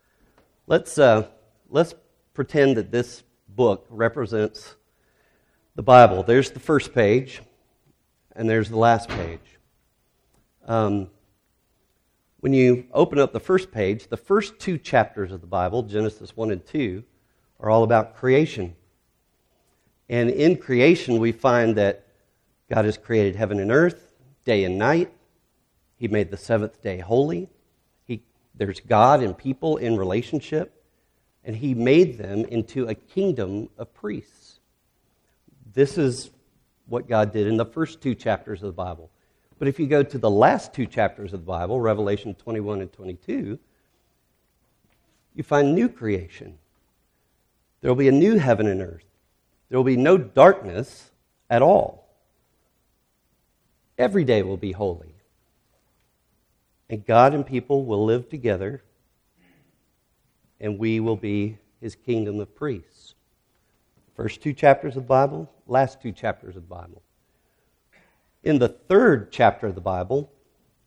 Let's, 0.66 0.98
uh, 0.98 1.28
let's 1.70 1.94
pretend 2.34 2.76
that 2.76 2.90
this 2.90 3.22
book 3.48 3.86
represents 3.88 4.74
the 5.74 5.82
Bible. 5.82 6.22
There's 6.22 6.50
the 6.50 6.60
first 6.60 6.94
page, 6.94 7.40
and 8.34 8.48
there's 8.48 8.68
the 8.68 8.76
last 8.76 9.08
page. 9.08 9.40
Um, 10.66 11.08
when 12.40 12.52
you 12.52 12.86
open 12.92 13.18
up 13.18 13.32
the 13.32 13.40
first 13.40 13.72
page, 13.72 14.08
the 14.08 14.16
first 14.16 14.58
two 14.58 14.78
chapters 14.78 15.32
of 15.32 15.40
the 15.40 15.46
Bible, 15.46 15.82
Genesis 15.82 16.36
1 16.36 16.50
and 16.50 16.64
2, 16.66 17.02
are 17.60 17.70
all 17.70 17.82
about 17.82 18.16
creation. 18.16 18.76
And 20.08 20.30
in 20.30 20.56
creation, 20.56 21.18
we 21.18 21.32
find 21.32 21.76
that 21.76 22.06
God 22.70 22.84
has 22.84 22.98
created 22.98 23.36
heaven 23.36 23.58
and 23.58 23.72
earth, 23.72 24.05
day 24.46 24.64
and 24.64 24.78
night. 24.78 25.12
He 25.98 26.08
made 26.08 26.30
the 26.30 26.38
seventh 26.38 26.80
day 26.80 26.98
holy. 26.98 27.50
He, 28.04 28.22
there's 28.54 28.80
God 28.80 29.22
and 29.22 29.36
people 29.36 29.76
in 29.76 29.98
relationship, 29.98 30.82
and 31.44 31.54
He 31.54 31.74
made 31.74 32.16
them 32.16 32.46
into 32.46 32.88
a 32.88 32.94
kingdom 32.94 33.68
of 33.76 33.92
priests. 33.92 34.60
This 35.74 35.98
is 35.98 36.30
what 36.86 37.08
God 37.08 37.32
did 37.32 37.46
in 37.46 37.58
the 37.58 37.66
first 37.66 38.00
two 38.00 38.14
chapters 38.14 38.62
of 38.62 38.68
the 38.68 38.72
Bible. 38.72 39.10
But 39.58 39.68
if 39.68 39.78
you 39.78 39.86
go 39.86 40.02
to 40.02 40.18
the 40.18 40.30
last 40.30 40.72
two 40.72 40.86
chapters 40.86 41.32
of 41.32 41.40
the 41.40 41.46
Bible, 41.46 41.80
Revelation 41.80 42.34
21 42.34 42.80
and 42.82 42.92
22, 42.92 43.58
you 45.34 45.42
find 45.42 45.74
new 45.74 45.88
creation. 45.88 46.58
There 47.80 47.90
will 47.90 47.96
be 47.96 48.08
a 48.08 48.12
new 48.12 48.38
heaven 48.38 48.66
and 48.66 48.80
earth. 48.80 49.04
There 49.68 49.78
will 49.78 49.84
be 49.84 49.96
no 49.96 50.16
darkness 50.16 51.10
at 51.50 51.62
all. 51.62 52.05
Every 53.98 54.24
day 54.24 54.42
will 54.42 54.56
be 54.56 54.72
holy. 54.72 55.14
And 56.88 57.04
God 57.04 57.34
and 57.34 57.46
people 57.46 57.84
will 57.84 58.04
live 58.04 58.28
together, 58.28 58.82
and 60.60 60.78
we 60.78 61.00
will 61.00 61.16
be 61.16 61.58
his 61.80 61.94
kingdom 61.94 62.38
of 62.40 62.54
priests. 62.54 63.14
First 64.14 64.40
two 64.40 64.52
chapters 64.52 64.96
of 64.96 65.02
the 65.02 65.08
Bible, 65.08 65.50
last 65.66 66.00
two 66.00 66.12
chapters 66.12 66.56
of 66.56 66.62
the 66.68 66.74
Bible. 66.74 67.02
In 68.44 68.58
the 68.58 68.68
third 68.68 69.32
chapter 69.32 69.66
of 69.66 69.74
the 69.74 69.80
Bible, 69.80 70.30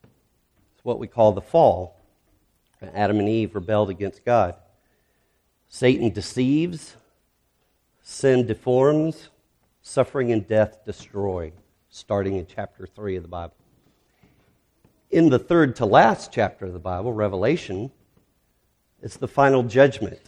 it's 0.04 0.86
what 0.86 1.00
we 1.00 1.08
call 1.08 1.34
the 1.34 1.42
fall. 1.42 2.00
Adam 2.82 3.20
and 3.20 3.28
Eve 3.28 3.54
rebelled 3.56 3.90
against 3.90 4.24
God. 4.24 4.56
Satan 5.68 6.10
deceives, 6.10 6.96
sin 8.02 8.48
deforms, 8.48 9.30
suffering 9.82 10.32
and 10.32 10.48
death 10.48 10.86
destroy, 10.86 11.52
starting 11.90 12.36
in 12.36 12.46
chapter 12.46 12.86
3 12.86 13.16
of 13.16 13.24
the 13.24 13.30
Bible. 13.30 13.56
In 15.12 15.30
the 15.30 15.40
third 15.40 15.76
to 15.78 15.86
last 15.86 16.32
chapter 16.32 16.66
of 16.66 16.74
the 16.74 16.80
Bible, 16.80 17.12
Revelation, 17.12 17.92
it's 19.02 19.18
the 19.18 19.28
final 19.28 19.64
judgment 19.64 20.20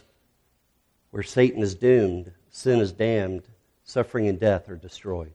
where 1.10 1.22
Satan 1.22 1.62
is 1.62 1.74
doomed, 1.74 2.32
sin 2.50 2.80
is 2.80 2.92
damned, 2.92 3.42
suffering 3.84 4.28
and 4.28 4.40
death 4.40 4.68
are 4.68 4.76
destroyed. 4.76 5.32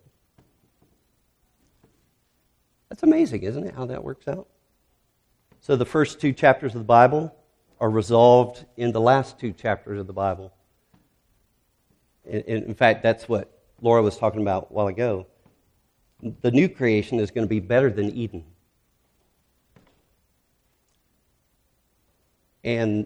That's 2.89 3.03
amazing, 3.03 3.43
isn't 3.43 3.65
it, 3.65 3.75
how 3.75 3.85
that 3.85 4.03
works 4.03 4.27
out? 4.27 4.47
So 5.61 5.75
the 5.75 5.85
first 5.85 6.19
two 6.19 6.33
chapters 6.33 6.73
of 6.73 6.79
the 6.79 6.85
Bible 6.85 7.33
are 7.79 7.89
resolved 7.89 8.65
in 8.75 8.91
the 8.91 9.01
last 9.01 9.39
two 9.39 9.51
chapters 9.51 9.99
of 9.99 10.07
the 10.07 10.13
Bible. 10.13 10.51
In, 12.25 12.41
in 12.41 12.73
fact, 12.73 13.03
that's 13.03 13.29
what 13.29 13.51
Laura 13.81 14.01
was 14.01 14.17
talking 14.17 14.41
about 14.41 14.67
a 14.69 14.73
while 14.73 14.87
ago. 14.87 15.27
The 16.21 16.51
new 16.51 16.67
creation 16.67 17.19
is 17.19 17.29
going 17.29 17.45
to 17.45 17.49
be 17.49 17.59
better 17.59 17.91
than 17.91 18.09
Eden. 18.09 18.43
And 22.63 23.05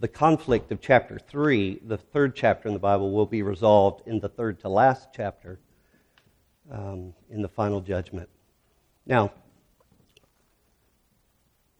the 0.00 0.08
conflict 0.08 0.72
of 0.72 0.80
chapter 0.80 1.18
3, 1.18 1.82
the 1.86 1.96
third 1.96 2.34
chapter 2.34 2.68
in 2.68 2.74
the 2.74 2.80
Bible, 2.80 3.12
will 3.12 3.26
be 3.26 3.42
resolved 3.42 4.06
in 4.06 4.18
the 4.18 4.28
third 4.28 4.58
to 4.60 4.68
last 4.68 5.10
chapter 5.14 5.60
um, 6.70 7.14
in 7.30 7.40
the 7.40 7.48
final 7.48 7.80
judgment. 7.80 8.28
Now, 9.06 9.32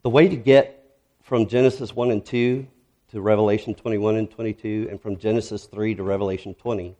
the 0.03 0.11
way 0.11 0.29
to 0.29 0.37
get 0.37 0.99
from 1.21 1.49
Genesis 1.49 1.95
1 1.95 2.11
and 2.13 2.25
2 2.25 2.67
to 3.11 3.21
Revelation 3.21 3.75
21 3.75 4.17
and 4.17 4.31
22, 4.31 4.87
and 4.89 5.03
from 5.03 5.17
Genesis 5.17 5.67
3 5.67 5.97
to 5.97 6.03
Revelation 6.03 6.55
20, 6.55 6.97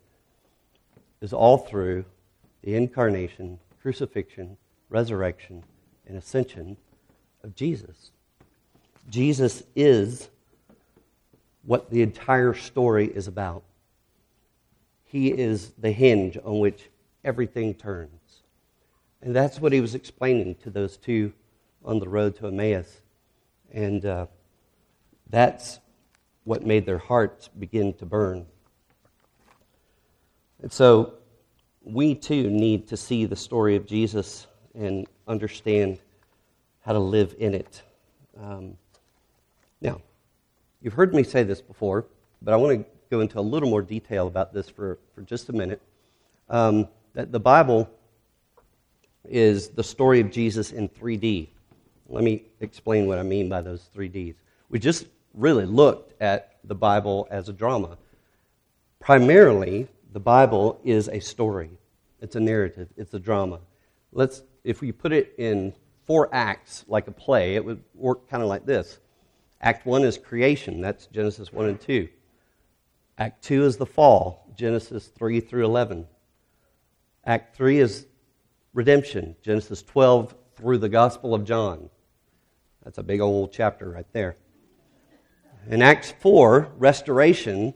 is 1.21 1.33
all 1.33 1.59
through 1.59 2.05
the 2.63 2.75
incarnation, 2.75 3.59
crucifixion, 3.81 4.57
resurrection, 4.89 5.65
and 6.07 6.17
ascension 6.17 6.77
of 7.43 7.55
Jesus. 7.55 8.13
Jesus 9.11 9.63
is 9.75 10.29
what 11.65 11.91
the 11.91 12.03
entire 12.03 12.55
story 12.55 13.07
is 13.07 13.27
about. 13.27 13.63
He 15.05 15.29
is 15.29 15.73
the 15.79 15.91
hinge 15.91 16.39
on 16.45 16.59
which 16.61 16.89
everything 17.25 17.75
turns. 17.75 18.43
And 19.21 19.35
that's 19.35 19.61
what 19.61 19.73
he 19.73 19.81
was 19.81 19.95
explaining 19.95 20.57
to 20.57 20.71
those 20.71 20.97
two 20.97 21.33
on 21.85 21.99
the 21.99 22.09
road 22.09 22.37
to 22.37 22.49
Emmaus. 22.49 23.01
And 23.73 24.05
uh, 24.05 24.27
that's 25.29 25.79
what 26.45 26.67
made 26.67 26.87
their 26.87 26.99
hearts 26.99 27.49
begin 27.49 27.95
to 27.95 28.07
burn. 28.07 28.47
And 30.61 30.73
so 30.73 31.15
we 31.85 32.15
too 32.15 32.49
need 32.51 32.89
to 32.89 32.97
see 32.97 33.25
the 33.25 33.37
story 33.37 33.77
of 33.77 33.87
Jesus 33.87 34.47
and 34.75 35.07
understand 35.27 35.99
how 36.81 36.93
to 36.93 36.99
live 36.99 37.35
in 37.39 37.55
it. 37.55 37.83
Um, 38.41 38.77
now, 39.81 40.01
you've 40.81 40.95
heard 40.95 41.15
me 41.15 41.23
say 41.23 41.43
this 41.43 41.61
before, 41.61 42.07
but 42.41 42.55
I 42.55 42.57
want 42.57 42.79
to 42.79 42.87
go 43.11 43.21
into 43.21 43.39
a 43.39 43.43
little 43.43 43.69
more 43.69 43.83
detail 43.83 44.27
about 44.27 44.53
this 44.53 44.69
for, 44.69 44.99
for 45.15 45.23
just 45.23 45.49
a 45.49 45.53
minute. 45.53 45.83
Um, 46.49 46.89
that 47.15 47.31
the 47.31 47.41
Bible 47.41 47.91
is 49.29 49.69
the 49.69 49.85
story 49.85 50.21
of 50.21 50.31
Jesus 50.31 50.73
in 50.73 50.89
3D. 50.89 51.49
Let 52.09 52.25
me 52.25 52.45
explain 52.61 53.07
what 53.07 53.19
I 53.19 53.23
mean 53.23 53.49
by 53.49 53.61
those 53.61 53.85
three 53.93 54.09
Ds. 54.09 54.35
We 54.69 54.79
just 54.79 55.07
really 55.35 55.67
looked 55.67 56.21
at 56.21 56.57
the 56.65 56.75
Bible 56.75 57.29
as 57.31 57.49
a 57.49 57.53
drama. 57.53 57.97
Primarily, 59.01 59.89
the 60.13 60.21
Bible 60.21 60.81
is 60.85 61.09
a 61.09 61.21
story. 61.21 61.71
It's 62.21 62.37
a 62.37 62.41
narrative. 62.41 62.89
It's 62.97 63.15
a 63.15 63.19
drama. 63.19 63.61
Let's, 64.13 64.43
if 64.63 64.81
we 64.81 64.93
put 64.93 65.13
it 65.13 65.35
in 65.39 65.73
four 66.07 66.29
acts, 66.33 66.85
like 66.87 67.09
a 67.09 67.13
play, 67.13 67.57
it 67.57 67.65
would 67.65 67.83
work 67.95 68.29
kind 68.29 68.43
of 68.43 68.49
like 68.49 68.67
this. 68.67 68.99
Act 69.61 69.87
one 69.87 70.05
is 70.05 70.19
creation. 70.19 70.81
That's 70.81 71.07
Genesis 71.07 71.53
1 71.53 71.67
and 71.67 71.81
2. 71.81 72.09
Act 73.19 73.45
two 73.45 73.65
is 73.65 73.77
the 73.77 73.87
fall, 73.87 74.53
Genesis 74.57 75.07
3 75.07 75.41
through 75.41 75.65
11. 75.65 76.07
Act 77.25 77.55
three 77.55 77.79
is 77.79 78.07
redemption, 78.75 79.37
Genesis 79.43 79.83
12 79.83 80.35
through 80.57 80.79
the 80.79 80.89
Gospel 80.89 81.35
of 81.35 81.45
John. 81.45 81.89
That's 82.83 82.99
a 82.99 83.03
big 83.03 83.21
old 83.21 83.53
chapter 83.53 83.91
right 83.91 84.07
there. 84.13 84.35
In 85.69 85.83
Acts 85.83 86.13
4, 86.21 86.73
restoration, 86.79 87.75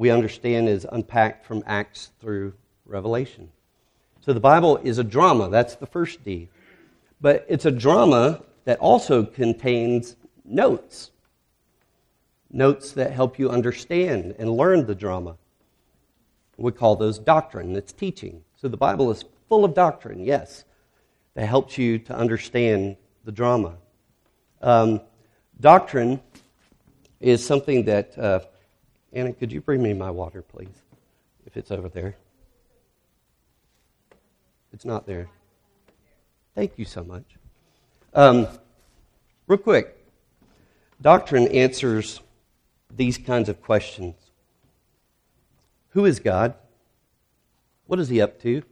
we 0.00 0.08
understand 0.08 0.66
is 0.66 0.86
unpacked 0.90 1.44
from 1.44 1.62
Acts 1.66 2.12
through 2.22 2.54
Revelation. 2.86 3.50
So 4.22 4.32
the 4.32 4.40
Bible 4.40 4.78
is 4.78 4.96
a 4.96 5.04
drama. 5.04 5.50
That's 5.50 5.74
the 5.74 5.86
first 5.86 6.24
D. 6.24 6.48
But 7.20 7.44
it's 7.50 7.66
a 7.66 7.70
drama 7.70 8.42
that 8.64 8.78
also 8.78 9.26
contains 9.26 10.16
notes. 10.42 11.10
Notes 12.50 12.92
that 12.92 13.12
help 13.12 13.38
you 13.38 13.50
understand 13.50 14.34
and 14.38 14.50
learn 14.50 14.86
the 14.86 14.94
drama. 14.94 15.36
We 16.56 16.72
call 16.72 16.96
those 16.96 17.18
doctrine. 17.18 17.76
It's 17.76 17.92
teaching. 17.92 18.42
So 18.56 18.68
the 18.68 18.78
Bible 18.78 19.10
is 19.10 19.26
full 19.50 19.66
of 19.66 19.74
doctrine, 19.74 20.24
yes, 20.24 20.64
that 21.34 21.44
helps 21.44 21.76
you 21.76 21.98
to 21.98 22.16
understand 22.16 22.96
the 23.26 23.32
drama. 23.32 23.74
Um, 24.62 25.02
doctrine 25.60 26.22
is 27.20 27.46
something 27.46 27.84
that, 27.84 28.18
uh, 28.18 28.40
Anna, 29.12 29.32
could 29.32 29.50
you 29.50 29.60
bring 29.60 29.82
me 29.82 29.92
my 29.92 30.10
water, 30.10 30.42
please, 30.42 30.82
if 31.46 31.56
it's 31.56 31.70
over 31.70 31.88
there? 31.88 32.16
It's 34.72 34.84
not 34.84 35.06
there. 35.06 35.28
Thank 36.54 36.78
you 36.78 36.84
so 36.84 37.02
much. 37.02 37.24
Um, 38.14 38.46
real 39.46 39.58
quick, 39.58 39.96
doctrine 41.00 41.48
answers 41.48 42.20
these 42.96 43.18
kinds 43.18 43.48
of 43.48 43.62
questions 43.62 44.14
Who 45.90 46.04
is 46.04 46.20
God? 46.20 46.54
What 47.86 47.98
is 47.98 48.08
He 48.08 48.20
up 48.20 48.40
to? 48.42 48.62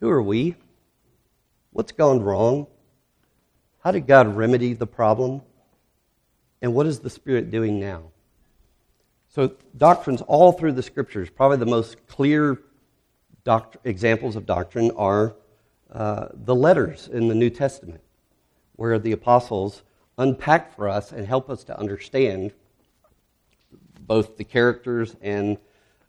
Who 0.00 0.08
are 0.08 0.22
we? 0.22 0.54
What's 1.72 1.92
gone 1.92 2.20
wrong? 2.20 2.68
How 3.82 3.90
did 3.90 4.06
God 4.06 4.36
remedy 4.36 4.74
the 4.74 4.86
problem? 4.86 5.42
And 6.60 6.74
what 6.74 6.86
is 6.86 7.00
the 7.00 7.10
Spirit 7.10 7.50
doing 7.50 7.80
now? 7.80 8.11
So, 9.34 9.50
doctrines 9.78 10.20
all 10.20 10.52
through 10.52 10.72
the 10.72 10.82
Scriptures, 10.82 11.30
probably 11.30 11.56
the 11.56 11.64
most 11.64 12.06
clear 12.06 12.60
doct- 13.46 13.78
examples 13.82 14.36
of 14.36 14.44
doctrine 14.44 14.90
are 14.90 15.36
uh, 15.90 16.28
the 16.34 16.54
letters 16.54 17.08
in 17.08 17.28
the 17.28 17.34
New 17.34 17.48
Testament, 17.48 18.02
where 18.76 18.98
the 18.98 19.12
apostles 19.12 19.84
unpack 20.18 20.76
for 20.76 20.86
us 20.86 21.12
and 21.12 21.26
help 21.26 21.48
us 21.48 21.64
to 21.64 21.78
understand 21.80 22.52
both 24.00 24.36
the 24.36 24.44
characters 24.44 25.16
and 25.22 25.56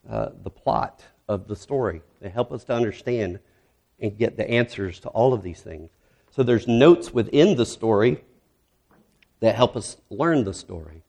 uh, 0.09 0.31
the 0.43 0.49
plot 0.49 1.01
of 1.29 1.47
the 1.47 1.55
story. 1.55 2.01
They 2.19 2.27
help 2.27 2.51
us 2.51 2.65
to 2.65 2.73
understand 2.73 3.39
and 4.01 4.17
get 4.17 4.35
the 4.35 4.49
answers 4.49 4.99
to 4.99 5.07
all 5.07 5.33
of 5.33 5.43
these 5.43 5.61
things. 5.61 5.91
So 6.31 6.43
there's 6.43 6.67
notes 6.67 7.13
within 7.13 7.55
the 7.55 7.65
story 7.65 8.21
that 9.39 9.55
help 9.55 9.77
us 9.77 9.95
learn 10.09 10.43
the 10.43 10.53
story. 10.53 11.03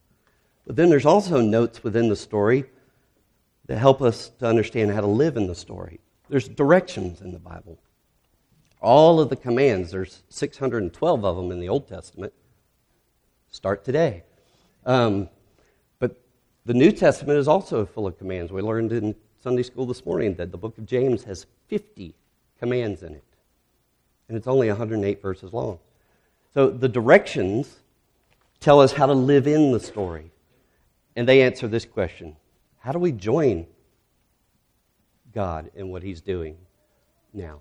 But 0.67 0.77
then 0.77 0.89
there's 0.89 1.07
also 1.07 1.41
notes 1.41 1.83
within 1.85 2.09
the 2.09 2.17
story 2.17 2.65
that 3.67 3.79
help 3.79 4.03
us 4.03 4.31
to 4.39 4.47
understand 4.47 4.91
how 4.93 5.01
to 5.01 5.07
live 5.07 5.37
in 5.37 5.47
the 5.47 5.55
story. 5.55 6.01
There's 6.29 6.49
directions 6.49 7.21
in 7.21 7.33
the 7.33 7.39
Bible. 7.39 7.79
All 8.81 9.21
of 9.21 9.31
the 9.31 9.37
commands, 9.37 9.91
there's 9.91 10.23
612 10.29 11.25
of 11.25 11.37
them 11.37 11.51
in 11.51 11.61
the 11.61 11.69
Old 11.69 11.89
Testament, 11.89 12.33
start 13.51 13.85
today. 13.85 14.25
Um, 14.85 15.29
but 15.99 16.21
the 16.67 16.75
New 16.75 16.93
Testament 16.93 17.39
is 17.39 17.49
also 17.49 17.87
full 17.87 18.07
of 18.07 18.19
commands. 18.19 18.53
We 18.53 18.63
learned 18.63 18.93
in 18.93 19.15
Sunday 19.43 19.63
school 19.63 19.87
this 19.87 20.05
morning 20.05 20.35
that 20.37 20.51
the 20.51 20.59
book 20.59 20.77
of 20.79 20.87
James 20.87 21.25
has 21.25 21.47
50 21.69 22.15
commands 22.59 23.03
in 23.03 23.15
it, 23.15 23.25
and 24.29 24.37
it's 24.37 24.47
only 24.47 24.69
108 24.69 25.21
verses 25.21 25.53
long. 25.53 25.79
So 26.53 26.69
the 26.69 26.89
directions 26.89 27.81
tell 28.61 28.81
us 28.81 28.93
how 28.93 29.07
to 29.07 29.13
live 29.13 29.47
in 29.47 29.73
the 29.73 29.81
story, 29.81 30.31
and 31.17 31.29
they 31.29 31.43
answer 31.43 31.69
this 31.69 31.85
question 31.85 32.37
How 32.81 32.93
do 32.93 32.99
we 32.99 33.13
join 33.13 33.67
God 35.35 35.71
in 35.75 35.89
what 35.89 36.03
He's 36.03 36.21
doing 36.21 36.57
now. 37.33 37.59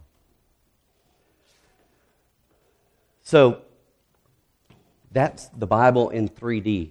So, 3.23 3.61
that's 5.11 5.47
the 5.47 5.67
Bible 5.67 6.09
in 6.09 6.29
3D. 6.29 6.89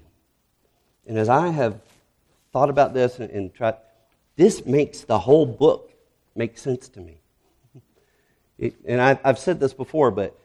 And 1.07 1.19
as 1.19 1.29
I 1.29 1.49
have 1.49 1.81
thought 2.53 2.71
about 2.71 2.95
this 2.95 3.19
and, 3.19 3.31
and 3.31 3.55
tried, 3.55 3.77
this 4.37 4.65
makes 4.67 5.03
the 5.03 5.19
whole 5.19 5.47
book 5.47 5.93
make 6.35 6.59
sense 6.59 6.89
to 6.91 7.01
me. 7.01 7.19
It, 8.59 8.77
and 8.85 9.01
I, 9.01 9.19
have 9.25 9.41
said 9.41 9.59
this 9.59 9.73
before, 9.73 10.13
but 10.13 10.39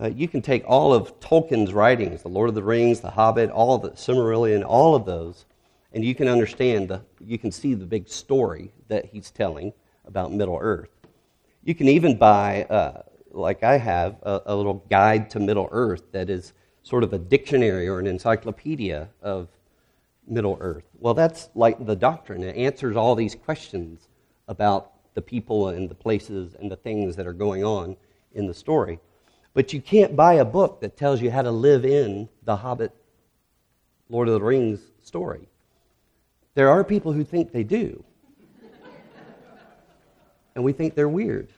uh, 0.00 0.08
you 0.08 0.26
can 0.26 0.42
take 0.42 0.64
all 0.66 0.92
of 0.92 1.20
Tolkien's 1.20 1.72
writings, 1.72 2.22
The 2.22 2.28
Lord 2.28 2.48
of 2.48 2.56
the 2.56 2.62
Rings, 2.62 3.00
The 3.00 3.10
Hobbit, 3.10 3.50
all 3.50 3.78
the 3.78 3.90
Silmarillion, 3.90 4.64
all 4.66 4.96
of 4.96 5.04
those, 5.04 5.44
and 5.94 6.04
you 6.04 6.14
can 6.14 6.28
understand, 6.28 6.88
the, 6.88 7.02
you 7.20 7.38
can 7.38 7.52
see 7.52 7.74
the 7.74 7.84
big 7.84 8.08
story 8.08 8.72
that 8.88 9.06
he's 9.06 9.30
telling 9.30 9.72
about 10.06 10.32
Middle 10.32 10.58
Earth. 10.60 10.88
You 11.64 11.74
can 11.74 11.88
even 11.88 12.16
buy, 12.16 12.64
uh, 12.64 13.02
like 13.30 13.62
I 13.62 13.78
have, 13.78 14.16
a, 14.22 14.42
a, 14.46 14.56
little 14.56 14.84
guide 14.90 15.30
to 15.30 15.40
Middle 15.40 15.68
Earth 15.70 16.02
that 16.12 16.30
is 16.30 16.54
sort 16.82 17.04
of 17.04 17.12
a 17.12 17.18
dictionary 17.18 17.88
or 17.88 17.98
an 17.98 18.06
encyclopedia 18.06 19.08
of 19.20 19.48
Middle 20.26 20.56
Earth. 20.60 20.84
Well, 20.98 21.14
that's 21.14 21.50
like 21.54 21.84
the 21.84 21.96
doctrine. 21.96 22.42
It 22.42 22.56
answers 22.56 22.96
all 22.96 23.14
these 23.14 23.34
questions 23.34 24.08
about 24.48 24.92
the 25.14 25.22
people 25.22 25.68
and 25.68 25.88
the 25.88 25.94
places 25.94 26.54
and 26.58 26.70
the 26.70 26.76
things 26.76 27.16
that 27.16 27.26
are 27.26 27.32
going 27.32 27.64
on 27.64 27.96
in 28.32 28.46
the 28.46 28.54
story. 28.54 28.98
But 29.54 29.72
you 29.72 29.82
can't 29.82 30.16
buy 30.16 30.34
a 30.34 30.44
book 30.44 30.80
that 30.80 30.96
tells 30.96 31.20
you 31.20 31.30
how 31.30 31.42
to 31.42 31.50
live 31.50 31.84
in 31.84 32.28
the 32.44 32.56
Hobbit, 32.56 32.92
Lord 34.08 34.28
of 34.28 34.34
the 34.34 34.40
Rings 34.40 34.80
story. 35.02 35.48
There 36.54 36.68
are 36.68 36.84
people 36.84 37.12
who 37.12 37.24
think 37.24 37.52
they 37.52 37.64
do 37.64 38.04
and 40.54 40.64
we 40.64 40.72
think 40.72 40.94
they're 40.94 41.08
weird. 41.08 41.48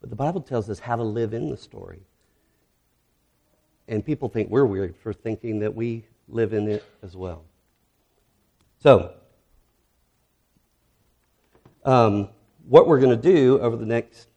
But 0.00 0.10
the 0.10 0.16
Bible 0.16 0.40
tells 0.40 0.70
us 0.70 0.78
how 0.78 0.96
to 0.96 1.02
live 1.02 1.34
in 1.34 1.50
the 1.50 1.56
story. 1.56 2.00
And 3.88 4.04
people 4.04 4.28
think 4.28 4.48
we're 4.50 4.66
weird 4.66 4.96
for 4.96 5.12
thinking 5.12 5.60
that 5.60 5.74
we 5.74 6.04
live 6.28 6.52
in 6.52 6.68
it 6.68 6.84
as 7.02 7.16
well. 7.16 7.44
So, 8.80 9.14
um, 11.84 12.28
what 12.68 12.86
we're 12.86 13.00
going 13.00 13.16
to 13.16 13.22
do 13.22 13.58
over 13.60 13.76
the 13.76 13.86
next 13.86 14.28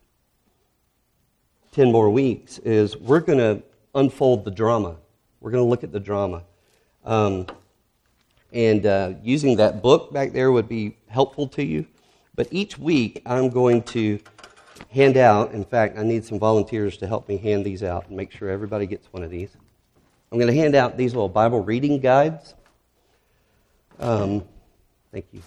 10 1.74 1.92
more 1.92 2.10
weeks 2.10 2.58
is 2.60 2.98
we're 2.98 3.20
going 3.20 3.40
to 3.40 3.62
unfold 3.94 4.46
the 4.46 4.52
drama. 4.52 4.96
We're 5.42 5.52
going 5.52 5.64
to 5.64 5.70
look 5.70 5.84
at 5.84 5.92
the 5.92 6.00
drama. 6.00 6.44
Um, 7.04 7.48
and 8.54 8.86
uh, 8.86 9.14
using 9.24 9.58
that 9.58 9.82
book 9.82 10.14
back 10.14 10.34
there 10.34 10.52
would 10.52 10.70
be 10.70 10.98
helpful 11.08 11.48
to 11.50 11.66
you. 11.66 11.88
But 12.36 12.48
each 12.52 12.78
week, 12.78 13.22
I'm 13.26 13.50
going 13.50 13.84
to 13.84 14.20
hand 14.92 15.18
out, 15.18 15.52
in 15.52 15.66
fact, 15.66 15.98
I 15.98 16.04
need 16.04 16.24
some 16.24 16.40
volunteers 16.40 16.98
to 16.98 17.08
help 17.08 17.28
me 17.28 17.38
hand 17.38 17.66
these 17.66 17.84
out 17.84 18.08
and 18.08 18.16
make 18.16 18.32
sure 18.32 18.50
everybody 18.50 18.86
gets 18.86 19.12
one 19.12 19.24
of 19.24 19.30
these. 19.32 19.50
I'm 20.32 20.38
going 20.38 20.52
to 20.52 20.58
hand 20.58 20.76
out 20.76 20.98
these 20.98 21.14
little 21.14 21.30
Bible 21.30 21.62
reading 21.62 22.00
guides. 22.00 22.56
Um, 24.00 24.44
thank 25.12 25.26
you. 25.32 25.42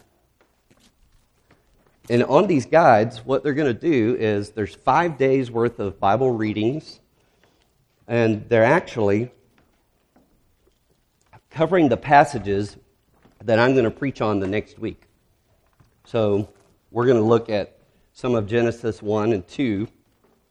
and 2.11 2.23
on 2.25 2.47
these 2.47 2.67
guides, 2.67 3.25
what 3.25 3.43
they're 3.43 3.55
going 3.55 3.73
to 3.75 3.81
do 3.81 4.17
is 4.19 4.51
there's 4.51 4.75
five 4.75 5.17
days 5.17 5.51
worth 5.51 5.79
of 5.79 5.99
Bible 5.99 6.33
readings, 6.33 7.01
and 8.07 8.47
they're 8.49 8.65
actually 8.65 9.33
covering 11.55 11.89
the 11.89 11.97
passages 11.97 12.77
that 13.45 13.61
I'm 13.61 13.73
going 13.73 13.85
to 13.85 13.91
preach 13.91 14.21
on 14.21 14.41
the 14.41 14.47
next 14.47 14.81
week. 14.81 15.03
So 16.05 16.49
we're 16.91 17.07
going 17.07 17.17
to 17.17 17.25
look 17.25 17.49
at 17.49 17.79
some 18.13 18.35
of 18.35 18.49
Genesis 18.49 19.01
1 19.01 19.33
and 19.33 19.47
2 19.47 19.87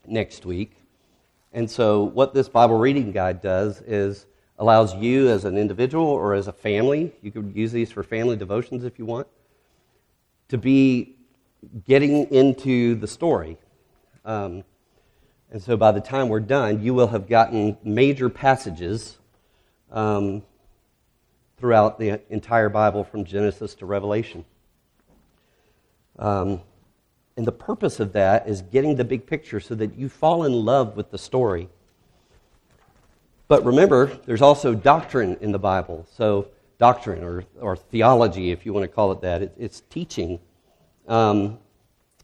next 0.07 0.45
week. 0.45 0.77
And 1.51 1.69
so, 1.69 2.03
what 2.03 2.33
this 2.33 2.49
Bible 2.49 2.79
reading 2.79 3.11
guide 3.11 3.41
does 3.41 3.81
is 3.81 4.25
allows 4.57 4.95
you 4.95 5.29
as 5.29 5.45
an 5.45 5.57
individual 5.57 6.05
or 6.05 6.33
as 6.33 6.47
a 6.47 6.53
family, 6.53 7.11
you 7.21 7.31
could 7.31 7.51
use 7.53 7.71
these 7.71 7.91
for 7.91 8.01
family 8.01 8.35
devotions 8.35 8.83
if 8.85 8.97
you 8.97 9.05
want, 9.05 9.27
to 10.47 10.57
be 10.57 11.15
getting 11.85 12.31
into 12.31 12.95
the 12.95 13.07
story. 13.07 13.57
Um, 14.25 14.63
and 15.51 15.61
so, 15.61 15.77
by 15.77 15.91
the 15.91 16.01
time 16.01 16.29
we're 16.29 16.39
done, 16.39 16.81
you 16.81 16.95
will 16.95 17.07
have 17.07 17.27
gotten 17.27 17.77
major 17.83 18.29
passages 18.29 19.19
um, 19.91 20.41
throughout 21.63 21.97
the 21.97 22.19
entire 22.29 22.67
Bible 22.67 23.05
from 23.05 23.23
Genesis 23.23 23.73
to 23.73 23.85
Revelation. 23.85 24.43
Um, 26.19 26.59
and 27.37 27.47
the 27.47 27.53
purpose 27.53 28.01
of 28.01 28.11
that 28.11 28.49
is 28.49 28.61
getting 28.63 28.97
the 28.97 29.05
big 29.05 29.25
picture 29.25 29.61
so 29.61 29.73
that 29.75 29.97
you 29.97 30.09
fall 30.09 30.43
in 30.43 30.51
love 30.51 30.97
with 30.97 31.09
the 31.09 31.17
story. 31.17 31.69
But 33.47 33.63
remember, 33.63 34.07
there's 34.25 34.41
also 34.41 34.75
doctrine 34.75 35.37
in 35.39 35.53
the 35.53 35.57
Bible. 35.57 36.05
So, 36.11 36.49
doctrine 36.79 37.23
or, 37.23 37.45
or 37.61 37.77
theology, 37.77 38.51
if 38.51 38.65
you 38.65 38.73
want 38.73 38.83
to 38.83 38.93
call 38.93 39.13
it 39.13 39.21
that, 39.21 39.41
it, 39.41 39.55
it's 39.57 39.83
teaching. 39.89 40.39
Um, 41.07 41.59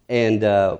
and 0.10 0.43
uh, 0.43 0.80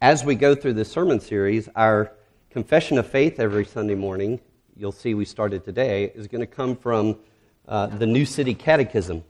as 0.00 0.24
we 0.24 0.34
go 0.34 0.54
through 0.54 0.72
this 0.72 0.90
sermon 0.90 1.20
series, 1.20 1.68
our 1.76 2.14
confession 2.48 2.96
of 2.96 3.06
faith 3.06 3.38
every 3.38 3.66
Sunday 3.66 3.96
morning, 3.96 4.40
you'll 4.78 4.92
see 4.92 5.12
we 5.12 5.26
started 5.26 5.62
today, 5.62 6.10
is 6.14 6.26
going 6.26 6.40
to 6.40 6.46
come 6.46 6.74
from 6.74 7.18
uh, 7.68 7.86
the 7.86 8.06
New 8.06 8.24
City 8.24 8.54
Catechism. 8.54 9.24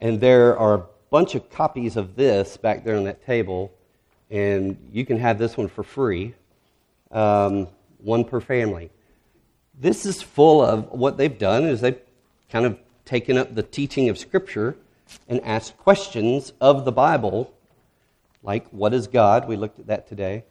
And 0.00 0.20
there 0.20 0.58
are 0.58 0.74
a 0.74 0.84
bunch 1.10 1.34
of 1.34 1.50
copies 1.50 1.96
of 1.96 2.16
this 2.16 2.56
back 2.56 2.84
there 2.84 2.96
on 2.96 3.04
that 3.04 3.24
table, 3.24 3.72
and 4.30 4.76
you 4.92 5.04
can 5.04 5.18
have 5.18 5.38
this 5.38 5.56
one 5.56 5.68
for 5.68 5.82
free, 5.82 6.34
um, 7.10 7.68
one 7.98 8.24
per 8.24 8.40
family. 8.40 8.90
This 9.78 10.06
is 10.06 10.22
full 10.22 10.62
of 10.62 10.90
what 10.90 11.16
they've 11.16 11.38
done 11.38 11.64
is 11.64 11.80
they've 11.80 12.00
kind 12.50 12.66
of 12.66 12.78
taken 13.04 13.36
up 13.36 13.54
the 13.54 13.62
teaching 13.62 14.08
of 14.08 14.18
Scripture 14.18 14.76
and 15.28 15.40
asked 15.42 15.76
questions 15.78 16.52
of 16.60 16.84
the 16.84 16.92
Bible, 16.92 17.52
like 18.42 18.68
what 18.70 18.94
is 18.94 19.06
God? 19.06 19.48
We 19.48 19.56
looked 19.56 19.78
at 19.80 19.86
that 19.88 20.08
today, 20.08 20.44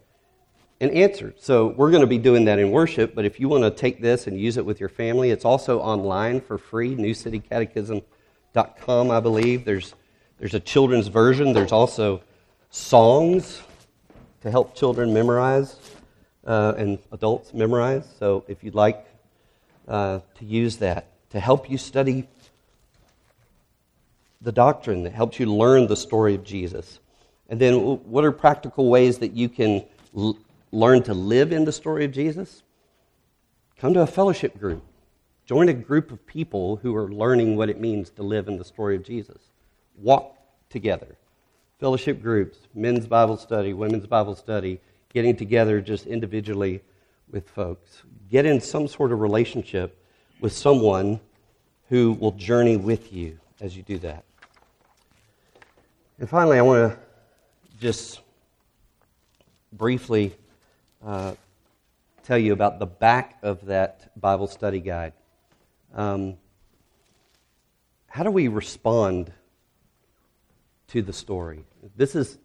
and 0.82 0.92
answered. 0.92 1.36
So 1.39 1.68
we're 1.68 1.92
going 1.92 2.02
to 2.02 2.08
be 2.08 2.18
doing 2.18 2.46
that 2.46 2.58
in 2.60 2.72
worship, 2.72 3.15
but 3.15 3.26
if 3.26 3.39
you 3.39 3.50
want 3.50 3.63
to 3.63 3.72
take 3.72 4.02
this 4.02 4.28
and 4.28 4.39
use 4.39 4.58
it 4.58 4.65
with 4.65 4.80
your 4.80 4.89
family, 4.89 5.32
it's 5.32 5.46
also 5.46 5.80
online 5.80 6.42
for 6.42 6.58
free, 6.58 6.96
newcitycatechism.com, 6.96 9.12
I 9.12 9.20
believe. 9.20 9.65
There's 9.65 9.94
there's 10.39 10.54
a 10.54 10.60
children's 10.60 11.08
version. 11.08 11.52
There's 11.52 11.74
also 11.74 12.22
songs 12.70 13.62
to 14.42 14.50
help 14.50 14.74
children 14.74 15.13
memorize 15.13 15.76
uh, 16.48 16.76
and 16.78 16.98
adults 17.12 17.54
memorize. 17.54 18.08
So 18.20 18.46
if 18.48 18.63
you'd 18.63 18.76
like 18.76 19.06
uh, 19.89 20.20
to 20.36 20.46
use 20.46 20.78
that 20.78 21.08
to 21.32 21.39
help 21.39 21.70
you 21.70 21.78
study 21.78 22.28
the 24.42 24.52
doctrine 24.52 25.04
that 25.04 25.13
helps 25.13 25.39
you 25.39 25.46
learn 25.46 25.88
the 25.88 25.96
story 25.96 26.36
of 26.36 26.44
Jesus. 26.44 27.00
And 27.50 27.60
then, 27.60 27.76
what 28.10 28.24
are 28.24 28.32
practical 28.32 28.89
ways 28.89 29.18
that 29.18 29.34
you 29.34 29.50
can 29.50 29.84
learn 30.71 31.03
to 31.03 31.13
live 31.13 31.51
in 31.51 31.65
the 31.65 31.71
story 31.71 32.05
of 32.05 32.12
Jesus? 32.12 32.63
Come 33.77 33.93
to 33.93 34.01
a 34.01 34.08
fellowship 34.08 34.60
group. 34.60 34.84
Join 35.45 35.69
a 35.69 35.73
group 35.73 36.12
of 36.12 36.25
people 36.27 36.77
who 36.77 36.95
are 36.95 37.12
learning 37.12 37.55
what 37.55 37.69
it 37.69 37.79
means 37.79 38.10
to 38.12 38.23
live 38.23 38.47
in 38.47 38.58
the 38.58 38.63
story 38.63 38.95
of 38.95 39.03
Jesus 39.03 39.38
walk 40.01 40.38
together. 40.69 41.17
Fellowship 41.79 42.21
groups, 42.21 42.60
men's 42.73 43.08
Bible 43.08 43.38
study, 43.38 43.73
women's 43.73 44.08
Bible 44.08 44.36
study, 44.36 44.79
getting 45.13 45.36
together 45.36 45.82
just 45.82 46.05
individually 46.05 46.82
with 47.32 47.49
folks. 47.49 48.03
Get 48.29 48.45
in 48.45 48.60
some 48.60 48.88
sort 48.88 49.12
of 49.12 49.19
relationship 49.19 50.03
with 50.39 50.53
someone 50.53 51.19
who 51.89 52.13
will 52.13 52.32
journey 52.32 52.77
with 52.77 53.13
you 53.13 53.39
as 53.62 53.75
you 53.75 53.84
do 53.84 53.97
that. 53.99 54.23
And 56.19 56.29
finally, 56.29 56.58
I 56.58 56.62
want 56.62 56.93
to 56.93 56.99
just 57.79 58.19
briefly 59.73 60.36
uh, 61.05 61.33
tell 62.23 62.38
you 62.38 62.53
about 62.53 62.79
the 62.79 62.85
back 62.85 63.38
of 63.41 63.65
that 63.65 64.12
Bible 64.19 64.47
study 64.47 64.79
guide. 64.79 65.13
Um, 65.93 66.38
how 68.07 68.23
do 68.23 68.31
we 68.31 68.47
respond 68.47 69.31
to 70.89 71.01
the 71.01 71.13
story. 71.13 71.63
This 71.95 72.15
is, 72.15 72.38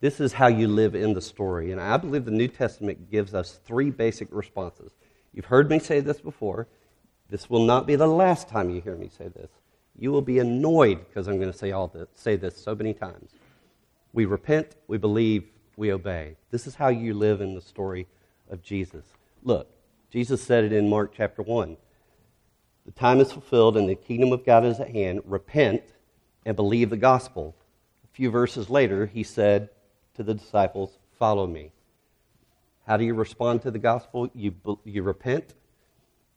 this 0.00 0.20
is 0.20 0.32
how 0.32 0.46
you 0.46 0.68
live 0.68 0.94
in 0.94 1.14
the 1.14 1.20
story. 1.20 1.72
And 1.72 1.80
I 1.80 1.96
believe 1.96 2.24
the 2.24 2.30
New 2.30 2.48
Testament 2.48 3.10
gives 3.10 3.34
us 3.34 3.58
three 3.64 3.90
basic 3.90 4.28
responses. 4.30 4.92
You've 5.32 5.46
heard 5.46 5.70
me 5.70 5.78
say 5.78 6.00
this 6.00 6.20
before. 6.20 6.68
This 7.28 7.50
will 7.50 7.64
not 7.64 7.86
be 7.86 7.96
the 7.96 8.06
last 8.06 8.48
time 8.48 8.70
you 8.70 8.80
hear 8.80 8.96
me 8.96 9.10
say 9.16 9.28
this. 9.28 9.50
You 9.98 10.12
will 10.12 10.22
be 10.22 10.38
annoyed 10.38 11.06
because 11.08 11.26
I'm 11.26 11.36
going 11.38 11.50
to 11.50 11.58
say 11.58 11.72
all 11.72 11.88
this, 11.88 12.08
say 12.14 12.36
this 12.36 12.56
so 12.56 12.74
many 12.74 12.94
times. 12.94 13.32
We 14.12 14.26
repent, 14.26 14.76
we 14.86 14.96
believe, 14.96 15.48
we 15.78 15.92
obey. 15.92 16.36
This 16.50 16.66
is 16.66 16.74
how 16.74 16.88
you 16.88 17.14
live 17.14 17.40
in 17.40 17.54
the 17.54 17.60
story 17.60 18.08
of 18.50 18.62
Jesus. 18.62 19.04
Look, 19.44 19.70
Jesus 20.10 20.42
said 20.42 20.64
it 20.64 20.72
in 20.72 20.88
Mark 20.88 21.12
chapter 21.16 21.40
1. 21.40 21.76
The 22.84 22.92
time 22.92 23.20
is 23.20 23.30
fulfilled 23.30 23.76
and 23.76 23.88
the 23.88 23.94
kingdom 23.94 24.32
of 24.32 24.44
God 24.44 24.64
is 24.64 24.80
at 24.80 24.90
hand. 24.90 25.20
Repent 25.24 25.82
and 26.44 26.56
believe 26.56 26.90
the 26.90 26.96
gospel 26.96 27.54
A 28.04 28.08
few 28.08 28.30
verses 28.30 28.68
later, 28.68 29.06
he 29.06 29.22
said 29.22 29.68
to 30.14 30.24
the 30.24 30.34
disciples, 30.34 30.98
Follow 31.16 31.46
me. 31.46 31.70
How 32.86 32.96
do 32.96 33.04
you 33.04 33.14
respond 33.14 33.62
to 33.62 33.70
the 33.70 33.78
gospel? 33.78 34.28
You, 34.34 34.54
you 34.84 35.02
repent, 35.02 35.54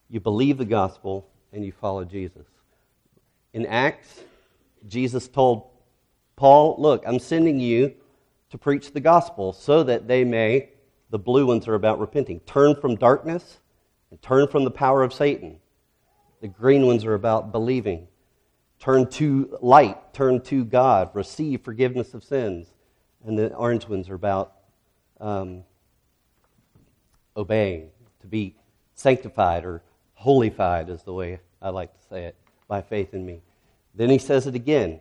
you 0.09 0.19
believe 0.19 0.57
the 0.59 0.65
gospel, 0.65 1.27
and 1.51 1.65
you 1.65 1.71
follow 1.71 2.03
Jesus. 2.03 2.45
In 3.53 3.65
Acts, 3.65 4.21
Jesus 4.87 5.27
told 5.27 5.69
Paul, 6.35 6.75
Look, 6.77 7.03
I'm 7.07 7.19
sending 7.19 7.59
you 7.59 7.95
to 8.51 8.57
preach 8.57 8.91
the 8.91 8.99
gospel 8.99 9.53
so 9.53 9.83
that 9.83 10.07
they 10.07 10.23
may, 10.23 10.69
the 11.09 11.19
blue 11.19 11.45
ones 11.45 11.67
are 11.67 11.75
about 11.75 11.99
repenting, 11.99 12.39
turn 12.41 12.75
from 12.75 12.95
darkness 12.95 13.59
and 14.09 14.21
turn 14.21 14.47
from 14.47 14.63
the 14.63 14.71
power 14.71 15.03
of 15.03 15.13
Satan. 15.13 15.57
The 16.41 16.47
green 16.47 16.85
ones 16.85 17.05
are 17.05 17.13
about 17.13 17.51
believing. 17.51 18.07
Turn 18.79 19.07
to 19.11 19.57
light, 19.61 20.13
turn 20.13 20.41
to 20.41 20.65
God, 20.65 21.11
receive 21.13 21.61
forgiveness 21.61 22.13
of 22.13 22.23
sins. 22.23 22.67
And 23.25 23.37
the 23.37 23.53
orange 23.53 23.87
ones 23.87 24.09
are 24.09 24.15
about 24.15 24.53
um, 25.19 25.63
obeying, 27.37 27.89
to 28.21 28.27
be 28.27 28.55
sanctified 28.95 29.65
or 29.65 29.83
holified, 30.15 30.89
is 30.89 31.03
the 31.03 31.13
way 31.13 31.39
I 31.61 31.69
like 31.69 31.93
to 31.93 32.07
say 32.09 32.25
it, 32.25 32.35
by 32.67 32.81
faith 32.81 33.13
in 33.13 33.25
me. 33.25 33.41
Then 33.93 34.09
he 34.09 34.17
says 34.17 34.47
it 34.47 34.55
again 34.55 34.99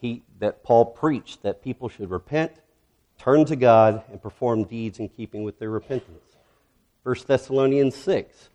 he, 0.00 0.22
that 0.38 0.62
Paul 0.62 0.84
preached 0.84 1.42
that 1.42 1.62
people 1.62 1.88
should 1.88 2.10
repent, 2.10 2.52
turn 3.18 3.44
to 3.46 3.56
God, 3.56 4.02
and 4.10 4.20
perform 4.20 4.64
deeds 4.64 4.98
in 4.98 5.08
keeping 5.08 5.44
with 5.44 5.58
their 5.58 5.70
repentance. 5.70 6.36
1 7.02 7.16
Thessalonians 7.26 7.94
6. 7.96 8.48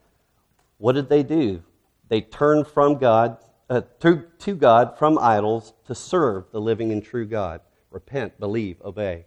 What 0.77 0.93
did 0.93 1.09
they 1.09 1.23
do? 1.23 1.61
They 2.07 2.21
turned 2.21 2.67
from 2.67 2.97
God 2.97 3.37
uh, 3.69 3.81
to, 3.99 4.25
to 4.39 4.55
God 4.55 4.97
from 4.97 5.19
idols 5.19 5.73
to 5.85 5.93
serve 5.93 6.45
the 6.51 6.59
living 6.59 6.91
and 6.91 7.03
true 7.03 7.25
God. 7.25 7.61
Repent, 7.91 8.39
believe, 8.39 8.81
obey. 8.83 9.25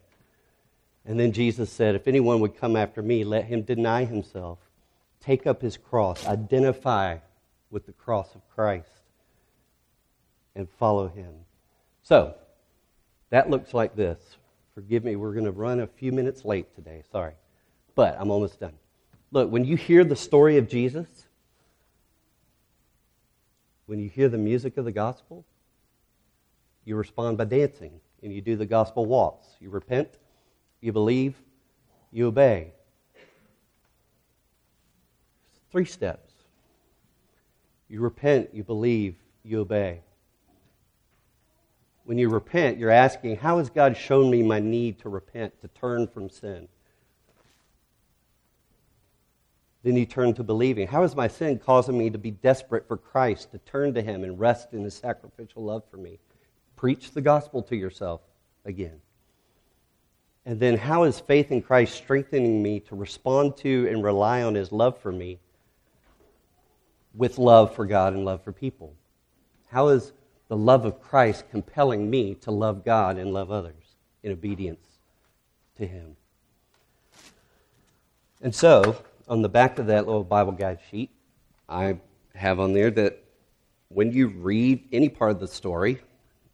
And 1.05 1.19
then 1.19 1.33
Jesus 1.33 1.71
said, 1.71 1.95
If 1.95 2.09
anyone 2.09 2.41
would 2.41 2.57
come 2.57 2.77
after 2.77 3.03
me, 3.03 3.25
let 3.25 3.45
him 3.45 3.63
deny 3.63 4.05
himself, 4.05 4.59
take 5.21 5.47
up 5.47 5.63
his 5.63 5.77
cross, 5.77 6.27
identify 6.27 7.19
with 7.71 7.87
the 7.87 7.93
cross 7.93 8.35
of 8.35 8.49
Christ, 8.55 8.89
and 10.55 10.69
follow 10.79 11.09
him. 11.09 11.33
So, 12.03 12.35
that 13.31 13.49
looks 13.51 13.73
like 13.73 13.97
this. 13.97 14.37
Forgive 14.75 15.05
me, 15.05 15.17
we're 15.17 15.33
going 15.33 15.45
to 15.45 15.53
run 15.53 15.81
a 15.81 15.87
few 15.87 16.13
minutes 16.13 16.45
late 16.45 16.75
today. 16.75 17.03
Sorry. 17.11 17.35
But 17.95 18.17
I'm 18.19 18.31
almost 18.31 18.59
done. 18.59 18.73
Look, 19.31 19.51
when 19.51 19.65
you 19.65 19.77
hear 19.77 20.05
the 20.05 20.17
story 20.17 20.57
of 20.57 20.69
Jesus, 20.69 21.27
when 23.87 23.99
you 23.99 24.09
hear 24.09 24.29
the 24.29 24.39
music 24.39 24.77
of 24.77 24.85
the 24.85 24.93
gospel, 24.93 25.45
you 26.85 26.97
respond 26.97 27.39
by 27.39 27.45
dancing 27.45 28.01
and 28.23 28.33
you 28.33 28.41
do 28.41 28.57
the 28.57 28.67
gospel 28.67 29.07
waltz. 29.07 29.47
You 29.61 29.71
repent, 29.71 30.09
you 30.81 30.93
believe, 30.93 31.35
you 32.11 32.29
obey. 32.29 32.73
Three 35.71 35.85
steps. 35.85 36.33
You 37.89 38.01
repent, 38.01 38.51
you 38.53 38.65
believe, 38.65 39.17
you 39.43 39.61
obey. 39.61 40.01
When 42.05 42.19
you 42.19 42.29
repent, 42.29 42.79
you're 42.79 42.91
asking, 42.91 43.37
How 43.37 43.59
has 43.59 43.71
God 43.71 43.97
shown 43.97 44.31
me 44.31 44.43
my 44.43 44.59
need 44.59 44.99
to 45.01 45.09
repent, 45.09 45.61
to 45.61 45.69
turn 45.69 46.07
from 46.09 46.29
sin? 46.29 46.69
Then 49.83 49.97
you 49.97 50.07
turn 50.07 50.35
to 50.35 50.45
believing. 50.45 50.87
How 50.87 51.03
is 51.03 51.17
my 51.17 51.29
sin 51.29 51.59
causing 51.59 51.99
me 51.99 52.11
to 52.11 52.19
be 52.19 52.31
desperate 52.31 52.87
for 52.87 52.97
Christ, 52.97 53.51
to 53.51 53.59
turn 53.59 53.95
to 53.95 54.03
Him 54.03 54.23
and 54.23 54.39
rest 54.39 54.73
in 54.73 54.85
His 54.85 54.95
sacrificial 54.95 55.65
love 55.65 55.83
for 55.91 55.97
me? 55.97 56.19
Preach 56.77 57.11
the 57.11 57.21
gospel 57.21 57.63
to 57.65 57.77
yourself 57.77 58.21
again. 58.65 59.01
And 60.45 60.59
then, 60.59 60.77
how 60.77 61.05
is 61.05 61.21
faith 61.21 61.53
in 61.53 61.63
Christ 61.63 61.95
strengthening 61.95 62.63
me 62.63 62.81
to 62.81 62.97
respond 62.97 63.57
to 63.59 63.89
and 63.89 64.03
rely 64.03 64.43
on 64.43 64.55
His 64.55 64.73
love 64.73 64.99
for 64.99 65.13
me 65.13 65.39
with 67.15 67.39
love 67.39 67.75
for 67.75 67.87
God 67.87 68.15
and 68.15 68.25
love 68.25 68.43
for 68.43 68.53
people? 68.53 68.95
How 69.69 69.89
is 69.89 70.13
the 70.53 70.57
love 70.59 70.85
of 70.85 71.01
Christ 71.01 71.49
compelling 71.51 72.11
me 72.11 72.35
to 72.43 72.51
love 72.51 72.85
God 72.85 73.17
and 73.17 73.33
love 73.33 73.51
others 73.51 73.97
in 74.23 74.33
obedience 74.33 74.87
to 75.79 75.87
Him? 75.87 76.15
And 78.43 78.55
so, 78.55 79.03
on 79.27 79.41
the 79.41 79.49
back 79.49 79.79
of 79.79 79.87
that 79.87 80.05
little 80.07 80.23
Bible 80.23 80.53
guide 80.53 80.81
sheet, 80.91 81.09
I 81.71 81.97
have 82.35 82.61
on 82.61 82.75
there 82.75 82.91
that 82.91 83.25
when 83.89 84.13
you 84.13 84.29
read 84.29 84.87
any 84.93 85.09
part 85.09 85.31
of 85.31 85.41
the 85.41 85.49
story 85.49 86.03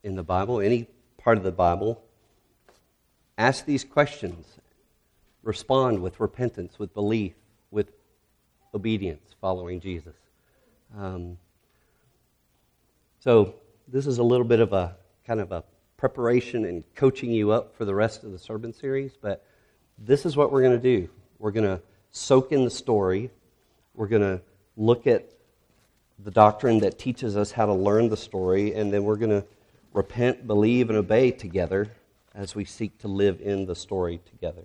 in 0.04 0.14
the 0.14 0.22
Bible, 0.22 0.60
any 0.60 0.86
part 1.16 1.36
of 1.36 1.42
the 1.42 1.50
Bible, 1.50 2.00
ask 3.36 3.64
these 3.64 3.82
questions. 3.82 4.46
Respond 5.42 6.00
with 6.00 6.20
repentance, 6.20 6.78
with 6.78 6.94
belief, 6.94 7.32
with 7.72 7.90
obedience, 8.72 9.34
following 9.40 9.80
Jesus. 9.80 10.14
Um, 10.96 11.36
so, 13.18 13.54
this 13.90 14.06
is 14.06 14.18
a 14.18 14.22
little 14.22 14.44
bit 14.46 14.60
of 14.60 14.72
a 14.72 14.96
kind 15.26 15.40
of 15.40 15.52
a 15.52 15.64
preparation 15.96 16.64
and 16.66 16.84
coaching 16.94 17.30
you 17.30 17.50
up 17.50 17.74
for 17.74 17.84
the 17.84 17.94
rest 17.94 18.22
of 18.22 18.32
the 18.32 18.38
sermon 18.38 18.72
series, 18.72 19.16
but 19.20 19.44
this 19.98 20.26
is 20.26 20.36
what 20.36 20.52
we're 20.52 20.62
going 20.62 20.78
to 20.78 20.78
do. 20.78 21.08
We're 21.38 21.50
going 21.50 21.66
to 21.66 21.82
soak 22.10 22.52
in 22.52 22.64
the 22.64 22.70
story. 22.70 23.30
We're 23.94 24.06
going 24.06 24.22
to 24.22 24.40
look 24.76 25.06
at 25.06 25.30
the 26.20 26.30
doctrine 26.30 26.80
that 26.80 26.98
teaches 26.98 27.36
us 27.36 27.50
how 27.50 27.66
to 27.66 27.74
learn 27.74 28.08
the 28.08 28.16
story, 28.16 28.74
and 28.74 28.92
then 28.92 29.04
we're 29.04 29.16
going 29.16 29.30
to 29.30 29.44
repent, 29.92 30.46
believe, 30.46 30.90
and 30.90 30.98
obey 30.98 31.30
together 31.30 31.88
as 32.34 32.54
we 32.54 32.64
seek 32.64 32.98
to 32.98 33.08
live 33.08 33.40
in 33.40 33.66
the 33.66 33.74
story 33.74 34.20
together. 34.30 34.62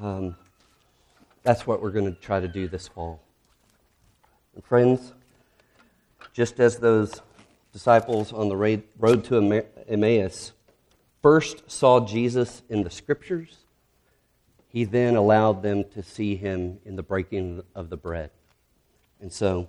Um, 0.00 0.36
that's 1.42 1.66
what 1.66 1.80
we're 1.82 1.90
going 1.90 2.14
to 2.14 2.20
try 2.20 2.40
to 2.40 2.48
do 2.48 2.68
this 2.68 2.86
fall. 2.86 3.20
And 4.54 4.64
friends, 4.64 5.12
just 6.32 6.60
as 6.60 6.76
those 6.76 7.22
disciples 7.78 8.32
on 8.32 8.48
the 8.48 8.82
road 8.98 9.22
to 9.22 9.64
Emmaus 9.86 10.50
first 11.22 11.70
saw 11.70 12.04
Jesus 12.04 12.62
in 12.68 12.82
the 12.82 12.90
scriptures, 12.90 13.58
he 14.66 14.82
then 14.82 15.14
allowed 15.14 15.62
them 15.62 15.84
to 15.94 16.02
see 16.02 16.34
him 16.34 16.80
in 16.84 16.96
the 16.96 17.04
breaking 17.04 17.62
of 17.76 17.88
the 17.88 17.96
bread. 17.96 18.30
And 19.20 19.32
so, 19.32 19.68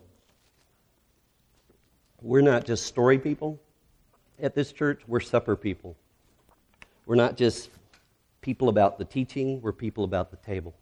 we're 2.19 2.41
not 2.41 2.65
just 2.65 2.87
story 2.87 3.19
people 3.19 3.59
at 4.41 4.55
this 4.55 4.71
church, 4.71 5.03
we're 5.07 5.19
supper 5.19 5.55
people. 5.55 5.95
We're 7.05 7.13
not 7.13 7.37
just 7.37 7.69
people 8.41 8.69
about 8.69 8.97
the 8.97 9.05
teaching, 9.05 9.61
we're 9.61 9.71
people 9.71 10.03
about 10.03 10.31
the 10.31 10.37
table. 10.37 10.73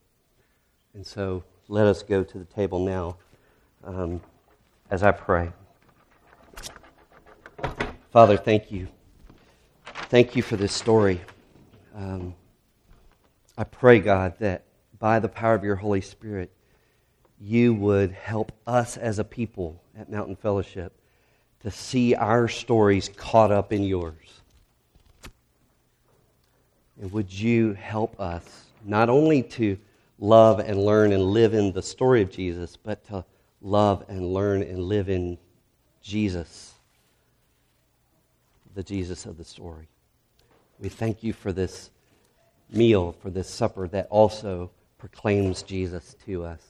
And 0.93 1.05
so, 1.05 1.43
let 1.67 1.87
us 1.87 2.03
go 2.03 2.23
to 2.23 2.37
the 2.39 2.45
table 2.45 2.85
now 2.85 3.17
um, 3.83 4.21
as 4.89 5.03
I 5.03 5.11
pray. 5.11 5.51
Father, 8.11 8.37
thank 8.37 8.71
you. 8.71 8.87
Thank 10.09 10.37
you 10.37 10.41
for 10.41 10.55
this 10.55 10.71
story. 10.71 11.19
Um, 11.93 12.35
I 13.57 13.65
pray, 13.65 13.99
God, 13.99 14.35
that 14.39 14.63
by 14.97 15.19
the 15.19 15.27
power 15.27 15.55
of 15.55 15.63
your 15.65 15.75
Holy 15.75 15.99
Spirit, 15.99 16.49
you 17.39 17.73
would 17.73 18.13
help 18.13 18.53
us 18.65 18.95
as 18.95 19.19
a 19.19 19.25
people 19.25 19.81
at 19.97 20.09
Mountain 20.09 20.37
Fellowship 20.37 20.97
to 21.63 21.69
see 21.69 22.15
our 22.15 22.47
stories 22.47 23.09
caught 23.17 23.51
up 23.51 23.73
in 23.73 23.83
yours. 23.83 24.41
And 27.01 27.11
would 27.11 27.31
you 27.31 27.73
help 27.73 28.17
us 28.21 28.45
not 28.85 29.09
only 29.09 29.43
to 29.43 29.77
love 30.17 30.59
and 30.59 30.81
learn 30.81 31.11
and 31.11 31.23
live 31.23 31.53
in 31.53 31.73
the 31.73 31.83
story 31.83 32.21
of 32.21 32.31
Jesus, 32.31 32.77
but 32.77 33.05
to 33.07 33.25
love 33.61 34.05
and 34.07 34.33
learn 34.33 34.61
and 34.63 34.79
live 34.79 35.09
in 35.09 35.37
Jesus, 36.01 36.73
the 38.77 38.83
Jesus 38.83 39.25
of 39.25 39.39
the 39.39 39.43
story. 39.43 39.87
We 40.77 40.87
thank 40.87 41.23
you 41.23 41.33
for 41.33 41.51
this 41.51 41.89
meal, 42.69 43.11
for 43.23 43.31
this 43.31 43.49
supper 43.49 43.87
that 43.87 44.05
also 44.11 44.69
proclaims 44.99 45.63
Jesus 45.63 46.15
to 46.27 46.45
us. 46.45 46.61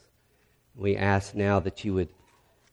We 0.74 0.96
ask 0.96 1.36
now 1.36 1.60
that 1.60 1.84
you 1.84 1.94
would 1.96 2.08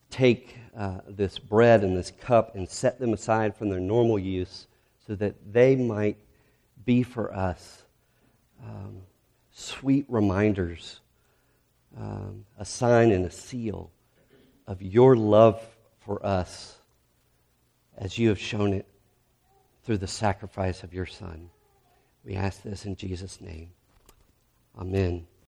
take 0.09 0.57
uh, 0.79 1.01
this 1.09 1.40
bread 1.40 1.83
and 1.83 1.97
this 1.97 2.12
cup 2.12 2.55
and 2.55 2.68
set 2.68 3.01
them 3.01 3.12
aside 3.12 3.57
from 3.57 3.70
their 3.70 3.81
normal 3.81 4.20
use 4.20 4.68
so 5.05 5.16
that 5.16 5.35
they 5.53 5.75
might 5.75 6.16
be 6.85 7.03
for 7.03 7.35
us 7.35 7.83
um, 8.64 8.99
sweet 9.51 10.07
reminders, 10.09 11.01
um, 11.99 12.44
a 12.57 12.64
sign 12.64 13.11
and 13.11 13.27
a 13.27 13.33
seal 13.33 13.90
of 14.68 14.81
your 14.81 15.16
love 15.16 15.61
for 15.99 16.25
us 16.25 16.77
as 17.99 18.16
you 18.16 18.29
have 18.29 18.38
shown 18.38 18.73
it 18.73 18.87
through 19.85 19.99
the 19.99 20.07
sacrifice 20.07 20.83
of 20.83 20.94
your 20.94 21.07
Son. 21.07 21.51
We 22.25 22.35
ask 22.35 22.62
this 22.62 22.87
in 22.87 22.97
Jesus' 22.97 23.40
name. 23.40 23.70
Amen. 24.79 25.27